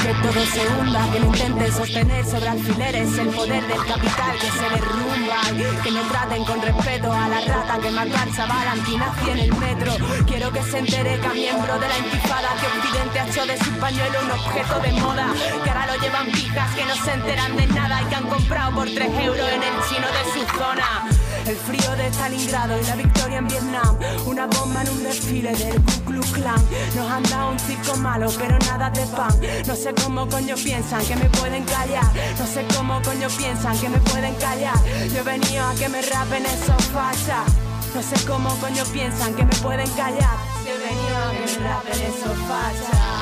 que 0.02 0.12
todo 0.22 0.44
se 0.44 0.66
hunda, 0.74 1.10
que 1.10 1.20
no 1.20 1.26
intenten 1.28 1.72
sostener 1.72 2.22
sobre 2.26 2.48
alfileres 2.48 3.16
el 3.16 3.28
poder 3.28 3.66
del 3.66 3.78
capital 3.86 4.38
que 4.38 4.50
se 4.50 4.68
derrumba, 4.68 5.82
que 5.82 5.90
no 5.90 6.02
traten 6.02 6.44
con 6.44 6.60
respeto 6.60 7.10
a 7.10 7.28
la 7.28 7.40
rata 7.40 7.78
que 7.80 7.90
mató 7.92 8.14
al 8.18 8.36
chaval 8.36 8.68
antinazi 8.68 9.30
en 9.30 9.38
el 9.38 9.54
metro. 9.54 9.92
Quiero 10.26 10.52
que 10.52 10.62
se 10.64 10.80
entere 10.80 11.18
que 11.18 11.26
a 11.26 11.32
miembro 11.32 11.78
de 11.78 11.88
la 11.88 11.98
intifada 11.98 12.48
que 12.60 12.66
Occidente 12.66 13.20
ha 13.20 13.26
hecho 13.26 13.46
de 13.46 13.56
su 13.56 13.70
pañuelo 13.80 14.20
un 14.24 14.30
objeto 14.32 14.80
de 14.80 14.92
moda, 14.92 15.26
que 15.64 15.70
ahora 15.70 15.86
lo 15.86 16.02
llevan 16.02 16.26
pijas 16.26 16.74
que 16.74 16.84
no 16.84 16.94
se 16.94 17.12
enteran 17.14 17.56
de 17.56 17.66
nada 17.68 18.02
y 18.02 18.04
que 18.04 18.14
han 18.16 18.28
comprado 18.28 18.74
por 18.74 18.90
3 18.90 19.08
euros 19.18 19.48
en 19.48 19.62
el 19.62 19.74
chino 19.88 20.08
de 20.08 20.24
su 20.34 20.58
zona. 20.58 21.21
El 21.46 21.56
frío 21.56 21.96
de 21.96 22.08
Stalingrado 22.12 22.80
y 22.80 22.84
la 22.84 22.96
victoria 22.96 23.38
en 23.38 23.48
Vietnam. 23.48 23.98
Una 24.26 24.46
bomba 24.46 24.82
en 24.82 24.88
un 24.90 25.02
desfile 25.02 25.54
del 25.54 25.74
Ku 25.82 26.04
Klux 26.06 26.30
Klan. 26.32 26.62
Nos 26.94 27.10
han 27.10 27.22
dado 27.24 27.50
un 27.50 27.58
circo 27.58 27.96
malo, 27.96 28.30
pero 28.38 28.58
nada 28.58 28.90
de 28.90 29.04
pan. 29.06 29.34
No 29.66 29.74
sé 29.74 29.92
cómo 30.02 30.28
coño 30.28 30.54
piensan 30.56 31.04
que 31.04 31.16
me 31.16 31.28
pueden 31.30 31.64
callar. 31.64 32.06
No 32.38 32.46
sé 32.46 32.64
cómo 32.76 33.02
coño 33.02 33.28
piensan 33.36 33.78
que 33.78 33.88
me 33.88 33.98
pueden 33.98 34.34
callar. 34.36 34.76
Yo 35.12 35.20
he 35.20 35.22
venido 35.22 35.66
a 35.66 35.74
que 35.74 35.88
me 35.88 36.02
rapen 36.02 36.46
esos 36.46 36.84
fachas. 36.86 37.46
No 37.94 38.02
sé 38.02 38.24
cómo 38.26 38.48
coño 38.60 38.84
piensan 38.92 39.34
que 39.34 39.44
me 39.44 39.54
pueden 39.56 39.90
callar. 39.90 40.36
Yo 40.64 40.72
he 40.74 40.78
venido 40.78 41.18
a 41.18 41.30
que 41.32 41.40
me 41.40 41.68
rapen 41.68 42.00
esos 42.02 42.38
fachas. 42.48 43.21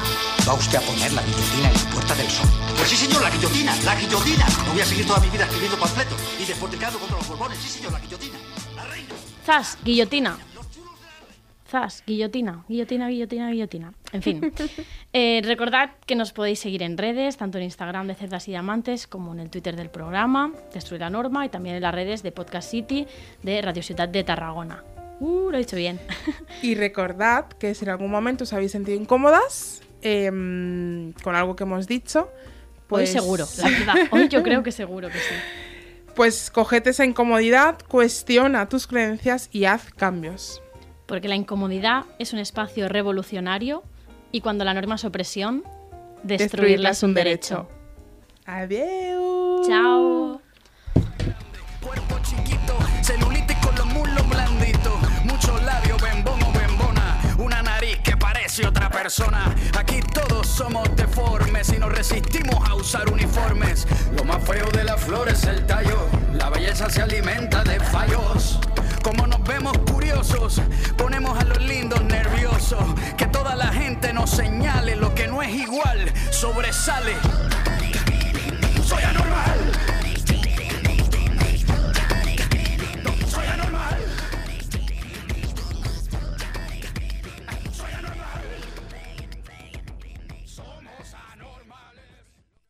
Va 0.51 0.55
usted 0.55 0.79
a 0.79 0.81
poner 0.81 1.13
la 1.13 1.23
guillotina 1.23 1.69
en 1.69 1.75
la 1.75 1.91
Puerta 1.95 2.13
del 2.17 2.27
Sol. 2.27 2.49
Pues 2.77 2.89
sí, 2.89 2.97
señor, 2.97 3.23
la 3.23 3.31
guillotina, 3.31 3.73
la 3.85 3.95
guillotina. 3.95 4.47
No 4.67 4.73
voy 4.73 4.81
a 4.81 4.85
seguir 4.85 5.07
toda 5.07 5.21
mi 5.21 5.29
vida 5.29 5.45
escribiendo 5.45 5.79
panfletos 5.79 6.19
y 6.41 6.45
despotricando 6.45 6.99
contra 6.99 7.19
los 7.19 7.29
borbones. 7.29 7.57
Sí, 7.59 7.69
señor, 7.69 7.93
la 7.93 8.01
guillotina. 8.01 8.35
La 8.75 8.85
reina. 8.87 9.15
¡Zas! 9.47 9.79
Guillotina. 9.85 10.37
¡Zas! 11.71 12.03
Guillotina. 12.05 12.65
Guillotina, 12.69 13.09
guillotina, 13.09 13.51
guillotina. 13.53 13.93
En 14.11 14.23
fin. 14.23 14.53
Eh, 15.13 15.41
recordad 15.45 15.91
que 16.07 16.15
nos 16.15 16.33
podéis 16.33 16.61
seguir 16.61 16.85
en 16.85 16.97
redes, 16.97 17.37
tanto 17.37 17.59
en 17.59 17.65
Instagram 17.65 18.07
de 18.07 18.15
Cerdas 18.15 18.47
y 18.47 18.53
Diamantes 18.53 19.09
como 19.09 19.33
en 19.33 19.41
el 19.41 19.51
Twitter 19.51 19.75
del 19.75 19.91
programa, 19.91 20.53
Destruir 20.73 21.01
la 21.01 21.11
Norma, 21.11 21.45
y 21.47 21.49
también 21.49 21.75
en 21.75 21.83
las 21.83 21.93
redes 21.93 22.23
de 22.23 22.31
Podcast 22.31 22.71
City 22.71 23.09
de 23.43 23.61
Radio 23.61 23.83
Ciudad 23.83 24.09
de 24.09 24.23
Tarragona. 24.23 24.85
Uh, 25.19 25.51
lo 25.51 25.57
he 25.57 25.59
dicho 25.59 25.77
bien. 25.77 26.01
Y 26.63 26.77
recordad 26.77 27.47
que 27.47 27.75
si 27.75 27.85
en 27.85 27.91
algún 27.91 28.11
momento 28.11 28.45
os 28.45 28.53
habéis 28.53 28.71
sentido 28.71 28.97
incómodas 29.01 29.83
em, 30.03 31.13
con 31.23 31.35
algo 31.35 31.57
que 31.57 31.65
hemos 31.65 31.87
dicho, 31.87 32.31
pues 32.87 33.11
Hoy 33.11 33.21
seguro, 33.21 33.47
la 33.59 33.69
verdad. 33.71 33.95
Hoy 34.11 34.29
yo 34.29 34.43
creo 34.43 34.63
que 34.63 34.73
seguro 34.73 35.09
que 35.09 35.19
sí. 35.19 35.35
Pues 36.15 36.51
cogete 36.51 36.91
esa 36.91 37.05
incomodidad, 37.05 37.79
cuestiona 37.87 38.69
tus 38.69 38.87
creencias 38.87 39.49
y 39.53 39.65
haz 39.65 39.93
cambios. 39.93 40.61
Porque 41.07 41.29
la 41.29 41.37
incomodidad 41.37 42.05
es 42.19 42.33
un 42.33 42.41
espacio 42.41 42.89
revolucionario 42.89 43.83
y 44.33 44.41
cuando 44.41 44.65
la 44.65 44.75
norma 44.75 44.97
es 44.97 45.05
opresión, 45.05 45.65
destruirla 46.23 46.91
es 46.91 47.03
un 47.03 47.15
derecho. 47.15 47.69
Adiós. 48.45 49.67
Chao. 49.67 50.41
Aquí 59.77 60.01
todos 60.15 60.47
somos 60.47 60.89
deformes 60.95 61.73
y 61.73 61.79
nos 61.79 61.91
resistimos 61.91 62.57
a 62.69 62.77
usar 62.77 63.11
uniformes. 63.11 63.85
Lo 64.17 64.23
más 64.23 64.41
feo 64.45 64.71
de 64.71 64.85
la 64.85 64.97
flor 64.97 65.29
es 65.29 65.43
el 65.47 65.67
tallo, 65.67 66.07
la 66.33 66.49
belleza 66.49 66.89
se 66.89 67.03
alimenta 67.03 67.65
de 67.65 67.81
fallos. 67.81 68.61
Como 69.03 69.27
nos 69.27 69.43
vemos 69.43 69.77
curiosos, 69.79 70.63
ponemos 70.97 71.37
a 71.37 71.43
los 71.43 71.61
lindos 71.61 72.05
nerviosos. 72.05 72.85
Que 73.17 73.27
toda 73.27 73.57
la 73.57 73.73
gente 73.73 74.13
nos 74.13 74.31
señale 74.31 74.95
lo 74.95 75.13
que 75.13 75.27
no 75.27 75.43
es 75.43 75.57
igual, 75.57 76.13
sobresale. 76.31 77.17